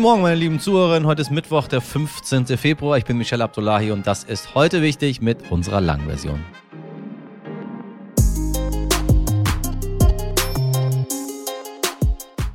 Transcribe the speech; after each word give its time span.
Guten 0.00 0.08
Morgen, 0.12 0.22
meine 0.22 0.36
lieben 0.36 0.58
Zuhörerinnen. 0.58 1.06
Heute 1.06 1.20
ist 1.20 1.30
Mittwoch, 1.30 1.68
der 1.68 1.82
15. 1.82 2.46
Februar. 2.56 2.96
Ich 2.96 3.04
bin 3.04 3.18
Michelle 3.18 3.44
Abdullahi 3.44 3.90
und 3.90 4.06
das 4.06 4.24
ist 4.24 4.54
heute 4.54 4.80
wichtig 4.80 5.20
mit 5.20 5.50
unserer 5.50 5.82
Langversion. 5.82 6.42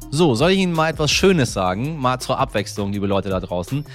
So, 0.10 0.34
soll 0.34 0.54
ich 0.54 0.58
Ihnen 0.58 0.74
mal 0.74 0.90
etwas 0.90 1.12
Schönes 1.12 1.54
sagen? 1.54 2.00
Mal 2.00 2.20
zur 2.20 2.40
Abwechslung, 2.40 2.92
liebe 2.92 3.06
Leute 3.06 3.30
da 3.30 3.40
draußen. 3.40 3.86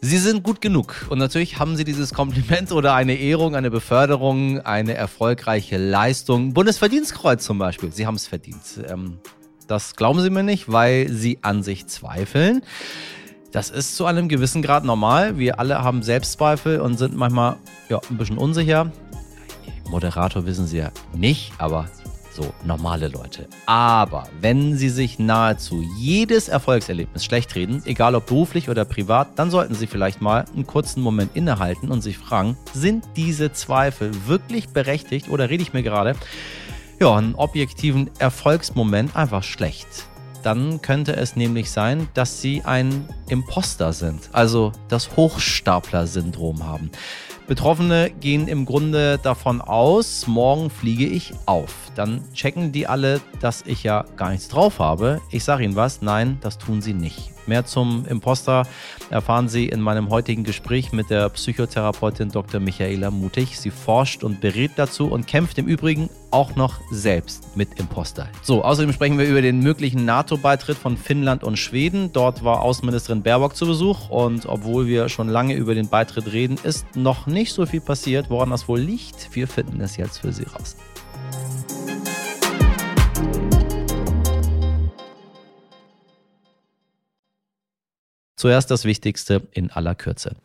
Sie 0.00 0.18
sind 0.18 0.44
gut 0.44 0.60
genug 0.60 1.06
und 1.10 1.18
natürlich 1.18 1.58
haben 1.58 1.76
Sie 1.76 1.82
dieses 1.82 2.14
Kompliment 2.14 2.70
oder 2.70 2.94
eine 2.94 3.14
Ehrung, 3.14 3.56
eine 3.56 3.72
Beförderung, 3.72 4.60
eine 4.60 4.94
erfolgreiche 4.94 5.78
Leistung. 5.78 6.54
Bundesverdienstkreuz 6.54 7.42
zum 7.42 7.58
Beispiel. 7.58 7.90
Sie 7.90 8.06
haben 8.06 8.14
es 8.14 8.28
verdient. 8.28 8.62
Ähm, 8.88 9.18
das 9.68 9.94
glauben 9.96 10.20
Sie 10.20 10.30
mir 10.30 10.42
nicht, 10.42 10.72
weil 10.72 11.08
Sie 11.10 11.38
an 11.42 11.62
sich 11.62 11.86
zweifeln. 11.86 12.62
Das 13.52 13.70
ist 13.70 13.96
zu 13.96 14.06
einem 14.06 14.28
gewissen 14.28 14.62
Grad 14.62 14.84
normal. 14.84 15.38
Wir 15.38 15.60
alle 15.60 15.82
haben 15.82 16.02
Selbstzweifel 16.02 16.80
und 16.80 16.98
sind 16.98 17.16
manchmal 17.16 17.56
ja, 17.88 18.00
ein 18.10 18.18
bisschen 18.18 18.38
unsicher. 18.38 18.90
Moderator 19.88 20.44
wissen 20.44 20.66
Sie 20.66 20.78
ja 20.78 20.90
nicht, 21.14 21.52
aber 21.58 21.88
so 22.30 22.52
normale 22.64 23.08
Leute. 23.08 23.46
Aber 23.66 24.28
wenn 24.40 24.76
Sie 24.76 24.90
sich 24.90 25.18
nahezu 25.18 25.82
jedes 25.98 26.48
Erfolgserlebnis 26.48 27.24
schlecht 27.24 27.54
reden, 27.54 27.82
egal 27.84 28.14
ob 28.14 28.26
beruflich 28.26 28.68
oder 28.68 28.84
privat, 28.84 29.38
dann 29.38 29.50
sollten 29.50 29.74
Sie 29.74 29.86
vielleicht 29.86 30.20
mal 30.20 30.44
einen 30.54 30.66
kurzen 30.66 31.02
Moment 31.02 31.34
innehalten 31.34 31.90
und 31.90 32.02
sich 32.02 32.18
fragen, 32.18 32.56
sind 32.72 33.04
diese 33.16 33.52
Zweifel 33.52 34.12
wirklich 34.26 34.68
berechtigt 34.68 35.28
oder 35.30 35.50
rede 35.50 35.62
ich 35.62 35.72
mir 35.72 35.82
gerade 35.82 36.14
ja, 37.00 37.16
einen 37.16 37.34
objektiven 37.34 38.10
Erfolgsmoment 38.18 39.16
einfach 39.16 39.42
schlecht? 39.42 39.86
Dann 40.42 40.80
könnte 40.82 41.16
es 41.16 41.36
nämlich 41.36 41.70
sein, 41.70 42.08
dass 42.14 42.40
Sie 42.40 42.62
ein 42.64 43.08
Imposter 43.28 43.92
sind, 43.92 44.30
also 44.32 44.72
das 44.88 45.16
Hochstapler-Syndrom 45.16 46.64
haben. 46.64 46.90
Betroffene 47.46 48.10
gehen 48.10 48.46
im 48.46 48.66
Grunde 48.66 49.18
davon 49.22 49.60
aus, 49.60 50.26
morgen 50.26 50.70
fliege 50.70 51.06
ich 51.06 51.32
auf. 51.46 51.87
Dann 51.98 52.22
checken 52.32 52.70
die 52.70 52.86
alle, 52.86 53.20
dass 53.40 53.64
ich 53.66 53.82
ja 53.82 54.04
gar 54.16 54.30
nichts 54.30 54.46
drauf 54.46 54.78
habe. 54.78 55.20
Ich 55.32 55.42
sage 55.42 55.64
Ihnen 55.64 55.74
was, 55.74 56.00
nein, 56.00 56.38
das 56.42 56.56
tun 56.56 56.80
sie 56.80 56.94
nicht. 56.94 57.32
Mehr 57.48 57.64
zum 57.64 58.04
Imposter 58.06 58.68
erfahren 59.10 59.48
Sie 59.48 59.66
in 59.66 59.80
meinem 59.80 60.10
heutigen 60.10 60.44
Gespräch 60.44 60.92
mit 60.92 61.10
der 61.10 61.28
Psychotherapeutin 61.30 62.28
Dr. 62.28 62.60
Michaela 62.60 63.10
Mutig. 63.10 63.58
Sie 63.58 63.70
forscht 63.70 64.22
und 64.22 64.40
berät 64.40 64.72
dazu 64.76 65.08
und 65.08 65.26
kämpft 65.26 65.58
im 65.58 65.66
Übrigen 65.66 66.08
auch 66.30 66.54
noch 66.54 66.78
selbst 66.92 67.56
mit 67.56 67.80
Imposter. 67.80 68.28
So, 68.42 68.62
außerdem 68.62 68.92
sprechen 68.92 69.18
wir 69.18 69.26
über 69.26 69.42
den 69.42 69.58
möglichen 69.58 70.04
NATO-Beitritt 70.04 70.76
von 70.76 70.96
Finnland 70.96 71.42
und 71.42 71.58
Schweden. 71.58 72.12
Dort 72.12 72.44
war 72.44 72.60
Außenministerin 72.60 73.22
Baerbock 73.22 73.56
zu 73.56 73.66
Besuch 73.66 74.08
und 74.08 74.46
obwohl 74.46 74.86
wir 74.86 75.08
schon 75.08 75.28
lange 75.28 75.54
über 75.54 75.74
den 75.74 75.88
Beitritt 75.88 76.32
reden, 76.32 76.58
ist 76.62 76.94
noch 76.94 77.26
nicht 77.26 77.52
so 77.52 77.66
viel 77.66 77.80
passiert. 77.80 78.30
Woran 78.30 78.50
das 78.50 78.68
wohl 78.68 78.78
liegt, 78.78 79.34
wir 79.34 79.48
finden 79.48 79.80
es 79.80 79.96
jetzt 79.96 80.18
für 80.18 80.32
Sie 80.32 80.44
raus. 80.44 80.76
Zuerst 88.38 88.70
das 88.70 88.84
Wichtigste 88.84 89.42
in 89.50 89.72
aller 89.72 89.96
Kürze. 89.96 90.36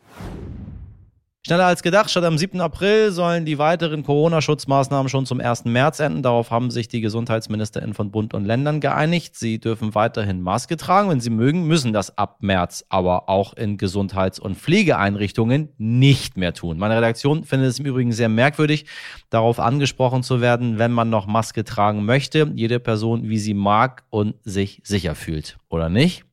Schneller 1.46 1.66
als 1.66 1.84
gedacht, 1.84 2.10
statt 2.10 2.24
am 2.24 2.38
7. 2.38 2.60
April 2.60 3.12
sollen 3.12 3.44
die 3.44 3.58
weiteren 3.58 4.02
Corona-Schutzmaßnahmen 4.02 5.08
schon 5.08 5.26
zum 5.26 5.40
1. 5.40 5.66
März 5.66 6.00
enden. 6.00 6.22
Darauf 6.22 6.50
haben 6.50 6.72
sich 6.72 6.88
die 6.88 7.00
GesundheitsministerInnen 7.02 7.94
von 7.94 8.10
Bund 8.10 8.34
und 8.34 8.46
Ländern 8.46 8.80
geeinigt. 8.80 9.36
Sie 9.36 9.60
dürfen 9.60 9.94
weiterhin 9.94 10.40
Maske 10.40 10.76
tragen. 10.76 11.08
Wenn 11.08 11.20
sie 11.20 11.30
mögen, 11.30 11.68
müssen 11.68 11.92
das 11.92 12.18
ab 12.18 12.38
März 12.40 12.84
aber 12.88 13.28
auch 13.28 13.52
in 13.52 13.76
Gesundheits- 13.76 14.40
und 14.40 14.56
Pflegeeinrichtungen 14.56 15.68
nicht 15.78 16.36
mehr 16.36 16.52
tun. 16.52 16.78
Meine 16.78 16.96
Redaktion 16.96 17.44
findet 17.44 17.68
es 17.68 17.78
im 17.78 17.86
Übrigen 17.86 18.10
sehr 18.10 18.28
merkwürdig, 18.28 18.86
darauf 19.30 19.60
angesprochen 19.60 20.24
zu 20.24 20.40
werden, 20.40 20.80
wenn 20.80 20.90
man 20.90 21.10
noch 21.10 21.28
Maske 21.28 21.62
tragen 21.62 22.04
möchte. 22.04 22.50
Jede 22.56 22.80
Person, 22.80 23.28
wie 23.28 23.38
sie 23.38 23.54
mag 23.54 24.02
und 24.10 24.34
sich 24.42 24.80
sicher 24.82 25.14
fühlt. 25.14 25.58
Oder 25.68 25.90
nicht? 25.90 26.24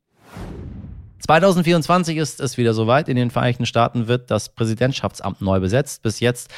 2024 1.22 2.16
ist 2.16 2.40
es 2.40 2.58
wieder 2.58 2.74
soweit. 2.74 3.08
In 3.08 3.14
den 3.14 3.30
Vereinigten 3.30 3.64
Staaten 3.64 4.08
wird 4.08 4.28
das 4.30 4.48
Präsidentschaftsamt 4.48 5.40
neu 5.40 5.60
besetzt. 5.60 6.02
Bis 6.02 6.18
jetzt 6.18 6.50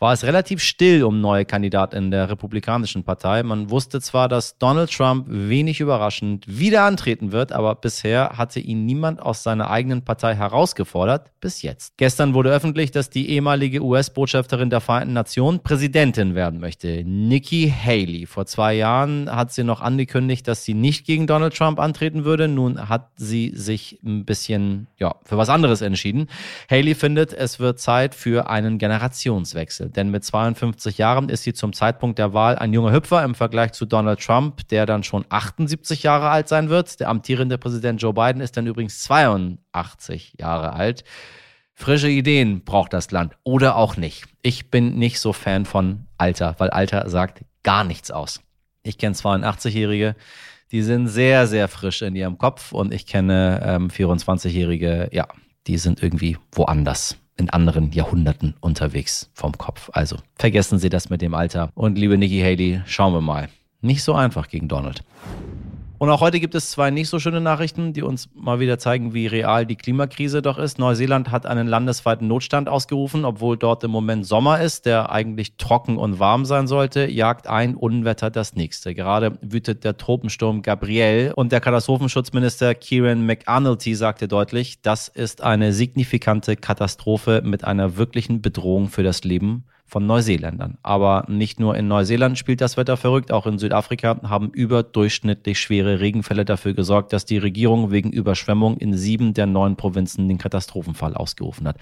war 0.00 0.12
es 0.12 0.24
relativ 0.24 0.60
still 0.60 1.04
um 1.04 1.20
neue 1.20 1.44
Kandidaten 1.44 1.94
in 1.94 2.10
der 2.10 2.28
Republikanischen 2.28 3.04
Partei. 3.04 3.44
Man 3.44 3.70
wusste 3.70 4.00
zwar, 4.00 4.28
dass 4.28 4.58
Donald 4.58 4.90
Trump 4.90 5.26
wenig 5.28 5.78
überraschend 5.78 6.44
wieder 6.48 6.82
antreten 6.82 7.30
wird, 7.30 7.52
aber 7.52 7.76
bisher 7.76 8.30
hatte 8.36 8.58
ihn 8.58 8.86
niemand 8.86 9.22
aus 9.22 9.44
seiner 9.44 9.70
eigenen 9.70 10.04
Partei 10.04 10.34
herausgefordert. 10.34 11.30
Bis 11.40 11.62
jetzt. 11.62 11.96
Gestern 11.96 12.34
wurde 12.34 12.50
öffentlich, 12.50 12.90
dass 12.90 13.10
die 13.10 13.30
ehemalige 13.30 13.80
US-Botschafterin 13.80 14.70
der 14.70 14.80
Vereinten 14.80 15.12
Nationen 15.12 15.60
Präsidentin 15.60 16.34
werden 16.34 16.58
möchte. 16.58 17.04
Nikki 17.04 17.72
Haley. 17.72 18.26
Vor 18.26 18.46
zwei 18.46 18.74
Jahren 18.74 19.30
hat 19.30 19.52
sie 19.52 19.62
noch 19.62 19.80
angekündigt, 19.80 20.48
dass 20.48 20.64
sie 20.64 20.74
nicht 20.74 21.06
gegen 21.06 21.28
Donald 21.28 21.56
Trump 21.56 21.78
antreten 21.78 22.24
würde. 22.24 22.48
Nun 22.48 22.88
hat 22.88 23.10
sie 23.14 23.52
sich 23.54 24.00
ein 24.08 24.24
bisschen 24.24 24.88
ja, 24.96 25.14
für 25.24 25.36
was 25.36 25.48
anderes 25.48 25.82
entschieden. 25.82 26.28
Haley 26.68 26.94
findet, 26.94 27.32
es 27.32 27.60
wird 27.60 27.78
Zeit 27.78 28.14
für 28.14 28.50
einen 28.50 28.78
Generationswechsel. 28.78 29.90
Denn 29.90 30.10
mit 30.10 30.24
52 30.24 30.98
Jahren 30.98 31.28
ist 31.28 31.44
sie 31.44 31.52
zum 31.52 31.72
Zeitpunkt 31.72 32.18
der 32.18 32.32
Wahl 32.32 32.56
ein 32.56 32.72
junger 32.72 32.92
Hüpfer 32.92 33.22
im 33.22 33.34
Vergleich 33.34 33.72
zu 33.72 33.86
Donald 33.86 34.20
Trump, 34.20 34.66
der 34.68 34.86
dann 34.86 35.04
schon 35.04 35.24
78 35.28 36.02
Jahre 36.02 36.30
alt 36.30 36.48
sein 36.48 36.70
wird. 36.70 36.98
Der 36.98 37.08
amtierende 37.08 37.58
Präsident 37.58 38.02
Joe 38.02 38.14
Biden 38.14 38.40
ist 38.40 38.56
dann 38.56 38.66
übrigens 38.66 39.02
82 39.02 40.34
Jahre 40.38 40.72
alt. 40.72 41.04
Frische 41.74 42.08
Ideen 42.08 42.64
braucht 42.64 42.92
das 42.92 43.12
Land 43.12 43.34
oder 43.44 43.76
auch 43.76 43.96
nicht. 43.96 44.24
Ich 44.42 44.68
bin 44.68 44.98
nicht 44.98 45.20
so 45.20 45.32
Fan 45.32 45.64
von 45.64 46.08
Alter, 46.16 46.56
weil 46.58 46.70
Alter 46.70 47.08
sagt 47.08 47.44
gar 47.62 47.84
nichts 47.84 48.10
aus. 48.10 48.40
Ich 48.82 48.98
kenne 48.98 49.14
82-Jährige, 49.14 50.16
die 50.72 50.82
sind 50.82 51.08
sehr, 51.08 51.46
sehr 51.46 51.68
frisch 51.68 52.02
in 52.02 52.14
ihrem 52.14 52.38
Kopf 52.38 52.72
und 52.72 52.92
ich 52.92 53.06
kenne 53.06 53.60
ähm, 53.64 53.88
24-Jährige, 53.88 55.08
ja, 55.12 55.26
die 55.66 55.78
sind 55.78 56.02
irgendwie 56.02 56.36
woanders 56.52 57.16
in 57.36 57.50
anderen 57.50 57.92
Jahrhunderten 57.92 58.54
unterwegs 58.60 59.30
vom 59.32 59.56
Kopf. 59.56 59.90
Also 59.92 60.16
vergessen 60.34 60.78
Sie 60.78 60.88
das 60.88 61.08
mit 61.08 61.22
dem 61.22 61.34
Alter. 61.34 61.70
Und 61.74 61.96
liebe 61.96 62.18
Nikki 62.18 62.40
Haley, 62.40 62.82
schauen 62.86 63.14
wir 63.14 63.20
mal. 63.20 63.48
Nicht 63.80 64.02
so 64.02 64.14
einfach 64.14 64.48
gegen 64.48 64.66
Donald. 64.66 65.04
Und 66.00 66.10
auch 66.10 66.20
heute 66.20 66.38
gibt 66.38 66.54
es 66.54 66.70
zwei 66.70 66.92
nicht 66.92 67.08
so 67.08 67.18
schöne 67.18 67.40
Nachrichten, 67.40 67.92
die 67.92 68.02
uns 68.02 68.28
mal 68.32 68.60
wieder 68.60 68.78
zeigen, 68.78 69.14
wie 69.14 69.26
real 69.26 69.66
die 69.66 69.74
Klimakrise 69.74 70.42
doch 70.42 70.56
ist. 70.56 70.78
Neuseeland 70.78 71.32
hat 71.32 71.44
einen 71.44 71.66
landesweiten 71.66 72.28
Notstand 72.28 72.68
ausgerufen, 72.68 73.24
obwohl 73.24 73.56
dort 73.56 73.82
im 73.82 73.90
Moment 73.90 74.24
Sommer 74.24 74.60
ist, 74.60 74.86
der 74.86 75.10
eigentlich 75.10 75.56
trocken 75.56 75.98
und 75.98 76.20
warm 76.20 76.44
sein 76.44 76.68
sollte, 76.68 77.10
jagt 77.10 77.48
ein 77.48 77.74
Unwetter 77.74 78.30
das 78.30 78.54
nächste. 78.54 78.94
Gerade 78.94 79.38
wütet 79.42 79.82
der 79.82 79.96
Tropensturm 79.96 80.62
Gabriel 80.62 81.32
und 81.34 81.50
der 81.50 81.60
Katastrophenschutzminister 81.60 82.76
Kieran 82.76 83.26
McAnulty 83.26 83.96
sagte 83.96 84.28
deutlich, 84.28 84.80
das 84.82 85.08
ist 85.08 85.42
eine 85.42 85.72
signifikante 85.72 86.54
Katastrophe 86.54 87.42
mit 87.44 87.64
einer 87.64 87.96
wirklichen 87.96 88.40
Bedrohung 88.40 88.86
für 88.86 89.02
das 89.02 89.24
Leben 89.24 89.64
von 89.88 90.06
Neuseeländern. 90.06 90.78
Aber 90.82 91.24
nicht 91.28 91.58
nur 91.58 91.76
in 91.76 91.88
Neuseeland 91.88 92.38
spielt 92.38 92.60
das 92.60 92.76
Wetter 92.76 92.96
verrückt, 92.96 93.32
auch 93.32 93.46
in 93.46 93.58
Südafrika 93.58 94.20
haben 94.22 94.50
überdurchschnittlich 94.50 95.58
schwere 95.58 95.98
Regenfälle 95.98 96.44
dafür 96.44 96.74
gesorgt, 96.74 97.12
dass 97.12 97.24
die 97.24 97.38
Regierung 97.38 97.90
wegen 97.90 98.12
Überschwemmung 98.12 98.76
in 98.76 98.94
sieben 98.94 99.34
der 99.34 99.46
neun 99.46 99.76
Provinzen 99.76 100.28
den 100.28 100.38
Katastrophenfall 100.38 101.14
ausgerufen 101.14 101.66
hat. 101.66 101.78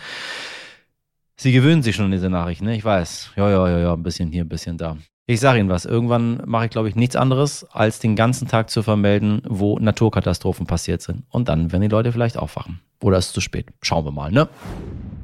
Sie 1.37 1.53
gewöhnen 1.53 1.83
sich 1.83 1.97
schon 1.97 2.07
an 2.07 2.13
diese 2.13 2.31
Nachrichten, 2.31 2.65
ne? 2.65 2.77
Ich 2.77 2.85
weiß. 2.85 3.33
Ja, 3.37 3.51
ja, 3.51 3.69
ja, 3.69 3.79
ja, 3.79 3.93
ein 3.93 4.03
bisschen 4.03 4.31
hier, 4.31 4.45
ein 4.45 4.49
bisschen 4.49 4.79
da. 4.79 4.97
Ich 5.27 5.41
sage 5.41 5.59
Ihnen 5.59 5.69
was, 5.69 5.85
irgendwann 5.85 6.41
mache 6.47 6.67
ich, 6.67 6.71
glaube 6.71 6.89
ich, 6.89 6.95
nichts 6.95 7.17
anderes, 7.17 7.65
als 7.65 7.99
den 7.99 8.15
ganzen 8.15 8.47
Tag 8.47 8.71
zu 8.71 8.85
vermelden, 8.85 9.43
wo 9.45 9.77
Naturkatastrophen 9.79 10.67
passiert 10.67 11.03
sind. 11.03 11.25
Und 11.31 11.49
dann 11.49 11.73
werden 11.73 11.83
die 11.83 11.89
Leute 11.89 12.13
vielleicht 12.13 12.39
aufwachen. 12.39 12.81
Oder 13.03 13.19
ist 13.19 13.27
es 13.27 13.33
zu 13.33 13.41
spät. 13.41 13.67
Schauen 13.83 14.05
wir 14.05 14.13
mal, 14.13 14.31
ne? 14.31 14.49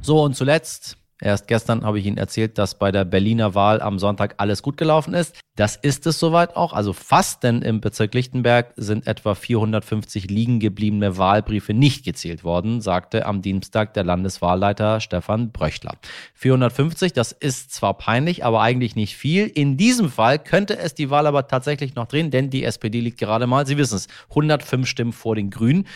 So, 0.00 0.23
und 0.23 0.34
zuletzt 0.34 0.99
Erst 1.22 1.46
gestern 1.46 1.84
habe 1.84 2.00
ich 2.00 2.06
Ihnen 2.06 2.19
erzählt, 2.19 2.58
dass 2.58 2.78
bei 2.78 2.90
der 2.90 3.04
Berliner 3.04 3.54
Wahl 3.54 3.80
am 3.80 4.00
Sonntag 4.00 4.34
alles 4.38 4.62
gut 4.62 4.76
gelaufen 4.76 5.14
ist. 5.14 5.38
Das 5.54 5.76
ist 5.76 6.06
es 6.06 6.19
soweit 6.19 6.56
auch, 6.56 6.72
also 6.72 6.94
fast, 6.94 7.42
denn 7.42 7.60
im 7.60 7.82
Bezirk 7.82 8.14
Lichtenberg 8.14 8.72
sind 8.76 9.06
etwa 9.06 9.34
450 9.34 10.30
liegen 10.30 10.60
gebliebene 10.60 11.19
Wahlbriefe 11.19 11.74
nicht 11.74 12.06
gezählt 12.06 12.42
worden, 12.42 12.80
sagte 12.80 13.26
am 13.26 13.42
Dienstag 13.42 13.92
der 13.92 14.02
Landeswahlleiter 14.02 15.00
Stefan 15.00 15.52
Bröchler. 15.52 15.96
450, 16.34 17.12
das 17.12 17.32
ist 17.32 17.72
zwar 17.72 17.98
peinlich, 17.98 18.44
aber 18.44 18.62
eigentlich 18.62 18.96
nicht 18.96 19.16
viel. 19.16 19.46
In 19.46 19.76
diesem 19.76 20.10
Fall 20.10 20.38
könnte 20.38 20.78
es 20.78 20.94
die 20.94 21.10
Wahl 21.10 21.26
aber 21.26 21.46
tatsächlich 21.46 21.94
noch 21.94 22.06
drehen, 22.06 22.30
denn 22.30 22.48
die 22.48 22.64
SPD 22.64 23.00
liegt 23.00 23.19
gerade 23.19 23.46
mal, 23.46 23.66
Sie 23.66 23.76
wissen 23.76 23.96
es, 23.96 24.08
105 24.30 24.88
Stimmen 24.88 25.12
vor 25.12 25.36
den 25.36 25.50
Grünen. 25.50 25.86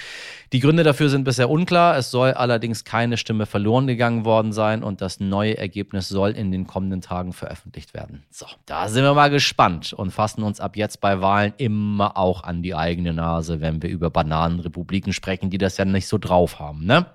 Die 0.52 0.61
Gründe 0.61 0.84
dafür 0.84 1.08
sind 1.08 1.25
bisher 1.25 1.50
unklar. 1.50 1.96
Es 1.96 2.11
soll 2.11 2.32
allerdings 2.32 2.84
keine 2.84 3.17
Stimme 3.17 3.46
verloren 3.46 3.87
gegangen 3.87 4.25
worden 4.25 4.52
sein 4.52 4.84
und 4.84 5.00
das 5.00 5.16
Das 5.17 5.21
neue 5.27 5.57
Ergebnis 5.57 6.09
soll 6.09 6.33
in 6.33 6.51
den 6.51 6.67
kommenden 6.67 7.01
Tagen 7.01 7.33
veröffentlicht 7.33 7.95
werden. 7.95 8.25
So, 8.31 8.45
da 8.67 8.89
sind 8.89 9.03
wir 9.03 9.15
mal 9.15 9.31
gespannt 9.31 9.95
und 9.95 10.11
fassen 10.11 10.43
uns 10.43 10.61
ab 10.61 10.77
jetzt 10.77 11.01
bei 11.01 11.23
Wahlen 11.23 11.55
immer 11.57 12.19
auch 12.19 12.43
an 12.43 12.63
die 12.63 12.75
eigene 12.75 13.15
Nase, 13.15 13.63
wenn 13.63 13.83
wir 13.83 13.89
über 13.89 14.11
Bananenrepubliken 14.11 15.15
sprechen, 15.15 15.49
die 15.49 15.57
das 15.57 15.79
ja 15.79 15.87
nicht 15.87 16.07
so 16.07 16.19
drauf 16.19 16.59
haben, 16.61 16.85
ne? 16.85 17.07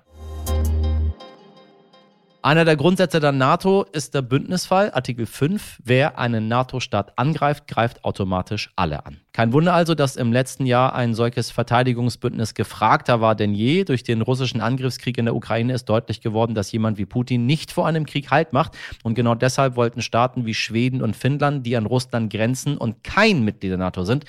Einer 2.44 2.64
der 2.64 2.74
Grundsätze 2.74 3.20
der 3.20 3.30
NATO 3.30 3.84
ist 3.92 4.14
der 4.14 4.22
Bündnisfall, 4.22 4.90
Artikel 4.90 5.26
5. 5.26 5.78
Wer 5.84 6.18
einen 6.18 6.48
NATO-Staat 6.48 7.16
angreift, 7.16 7.68
greift 7.68 8.04
automatisch 8.04 8.72
alle 8.74 9.06
an. 9.06 9.18
Kein 9.32 9.52
Wunder 9.54 9.72
also, 9.72 9.94
dass 9.94 10.16
im 10.16 10.30
letzten 10.30 10.66
Jahr 10.66 10.94
ein 10.94 11.14
solches 11.14 11.50
Verteidigungsbündnis 11.50 12.52
gefragter 12.52 13.20
war 13.22 13.34
denn 13.34 13.54
je. 13.54 13.84
Durch 13.84 14.02
den 14.02 14.20
russischen 14.20 14.60
Angriffskrieg 14.60 15.16
in 15.16 15.24
der 15.24 15.34
Ukraine 15.34 15.72
ist 15.72 15.86
deutlich 15.86 16.20
geworden, 16.20 16.54
dass 16.54 16.70
jemand 16.72 16.98
wie 16.98 17.06
Putin 17.06 17.46
nicht 17.46 17.70
vor 17.72 17.86
einem 17.86 18.04
Krieg 18.04 18.30
Halt 18.30 18.52
macht. 18.52 18.76
Und 19.04 19.14
genau 19.14 19.34
deshalb 19.34 19.76
wollten 19.76 20.02
Staaten 20.02 20.44
wie 20.44 20.52
Schweden 20.52 21.00
und 21.00 21.16
Finnland, 21.16 21.64
die 21.64 21.76
an 21.76 21.86
Russland 21.86 22.30
grenzen 22.30 22.76
und 22.76 23.04
kein 23.04 23.42
Mitglied 23.42 23.70
der 23.70 23.78
NATO 23.78 24.02
sind, 24.04 24.24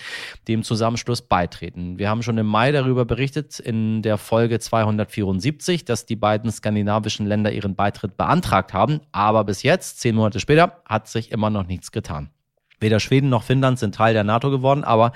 dem 0.48 0.64
Zusammenschluss 0.64 1.24
beitreten. 1.24 1.98
Wir 1.98 2.10
haben 2.10 2.24
schon 2.24 2.38
im 2.38 2.46
Mai 2.46 2.72
darüber 2.72 3.04
berichtet 3.04 3.60
in 3.60 4.04
der 4.04 4.18
Folge 4.18 4.60
274, 4.60 5.84
dass 5.84 6.06
die 6.06 6.16
beiden 6.16 6.50
skandinavischen 6.50 7.26
Länder 7.26 7.52
ihren 7.52 7.76
Beitritt 7.76 8.03
beantragt 8.08 8.74
haben. 8.74 9.02
Aber 9.12 9.44
bis 9.44 9.64
jetzt, 9.64 10.00
zehn 10.00 10.16
Monate 10.16 10.40
später, 10.40 10.82
hat 10.86 11.08
sich 11.08 11.32
immer 11.32 11.50
noch 11.50 11.68
nichts 11.68 11.92
getan. 11.92 12.30
Weder 12.84 13.00
Schweden 13.00 13.30
noch 13.30 13.44
Finnland 13.44 13.80
sind 13.80 13.96
Teil 13.96 14.14
der 14.14 14.26
NATO 14.26 14.52
geworden, 14.52 14.84
aber 14.84 15.14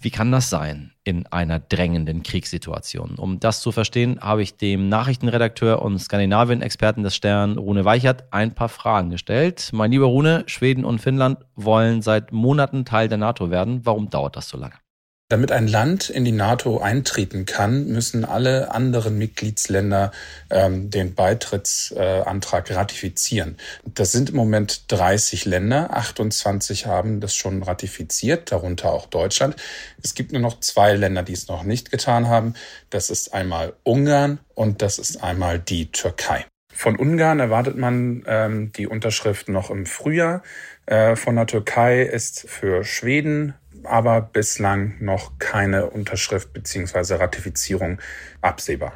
wie 0.00 0.10
kann 0.10 0.32
das 0.32 0.48
sein 0.48 0.92
in 1.04 1.26
einer 1.26 1.58
drängenden 1.58 2.22
Kriegssituation? 2.22 3.16
Um 3.16 3.40
das 3.40 3.60
zu 3.60 3.72
verstehen, 3.72 4.18
habe 4.22 4.42
ich 4.42 4.56
dem 4.56 4.88
Nachrichtenredakteur 4.88 5.82
und 5.82 5.98
Skandinavien-Experten 5.98 7.02
des 7.02 7.14
Stern, 7.14 7.58
Rune 7.58 7.84
Weichert, 7.84 8.32
ein 8.32 8.54
paar 8.54 8.70
Fragen 8.70 9.10
gestellt. 9.10 9.68
Mein 9.74 9.90
lieber 9.90 10.06
Rune, 10.06 10.44
Schweden 10.46 10.86
und 10.86 10.98
Finnland 10.98 11.44
wollen 11.56 12.00
seit 12.00 12.32
Monaten 12.32 12.86
Teil 12.86 13.08
der 13.08 13.18
NATO 13.18 13.50
werden. 13.50 13.84
Warum 13.84 14.08
dauert 14.08 14.36
das 14.36 14.48
so 14.48 14.56
lange? 14.56 14.83
Damit 15.30 15.52
ein 15.52 15.66
Land 15.66 16.10
in 16.10 16.26
die 16.26 16.32
NATO 16.32 16.80
eintreten 16.80 17.46
kann, 17.46 17.86
müssen 17.86 18.26
alle 18.26 18.72
anderen 18.72 19.16
Mitgliedsländer 19.16 20.12
ähm, 20.50 20.90
den 20.90 21.14
Beitrittsantrag 21.14 22.70
ratifizieren. 22.70 23.56
Das 23.86 24.12
sind 24.12 24.30
im 24.30 24.36
Moment 24.36 24.92
30 24.92 25.46
Länder, 25.46 25.96
28 25.96 26.84
haben 26.84 27.20
das 27.20 27.34
schon 27.34 27.62
ratifiziert, 27.62 28.52
darunter 28.52 28.92
auch 28.92 29.06
Deutschland. 29.06 29.56
Es 30.02 30.14
gibt 30.14 30.32
nur 30.32 30.42
noch 30.42 30.60
zwei 30.60 30.92
Länder, 30.92 31.22
die 31.22 31.32
es 31.32 31.48
noch 31.48 31.62
nicht 31.62 31.90
getan 31.90 32.28
haben. 32.28 32.52
Das 32.90 33.08
ist 33.08 33.32
einmal 33.32 33.72
Ungarn 33.82 34.40
und 34.54 34.82
das 34.82 34.98
ist 34.98 35.22
einmal 35.22 35.58
die 35.58 35.90
Türkei. 35.90 36.44
Von 36.70 36.96
Ungarn 36.96 37.40
erwartet 37.40 37.78
man 37.78 38.24
ähm, 38.26 38.72
die 38.72 38.88
Unterschrift 38.88 39.48
noch 39.48 39.70
im 39.70 39.86
Frühjahr. 39.86 40.42
Äh, 40.86 41.16
von 41.16 41.36
der 41.36 41.46
Türkei 41.46 42.02
ist 42.02 42.46
für 42.48 42.84
Schweden 42.84 43.54
aber 43.86 44.20
bislang 44.20 44.94
noch 45.00 45.38
keine 45.38 45.90
Unterschrift 45.90 46.52
bzw. 46.52 47.14
Ratifizierung 47.14 47.98
absehbar. 48.40 48.92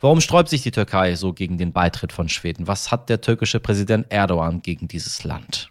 Warum 0.00 0.20
sträubt 0.20 0.48
sich 0.48 0.62
die 0.62 0.70
Türkei 0.70 1.14
so 1.14 1.32
gegen 1.32 1.56
den 1.56 1.72
Beitritt 1.72 2.12
von 2.12 2.28
Schweden? 2.28 2.66
Was 2.66 2.90
hat 2.90 3.08
der 3.08 3.20
türkische 3.20 3.60
Präsident 3.60 4.06
Erdogan 4.10 4.60
gegen 4.60 4.88
dieses 4.88 5.24
Land? 5.24 5.70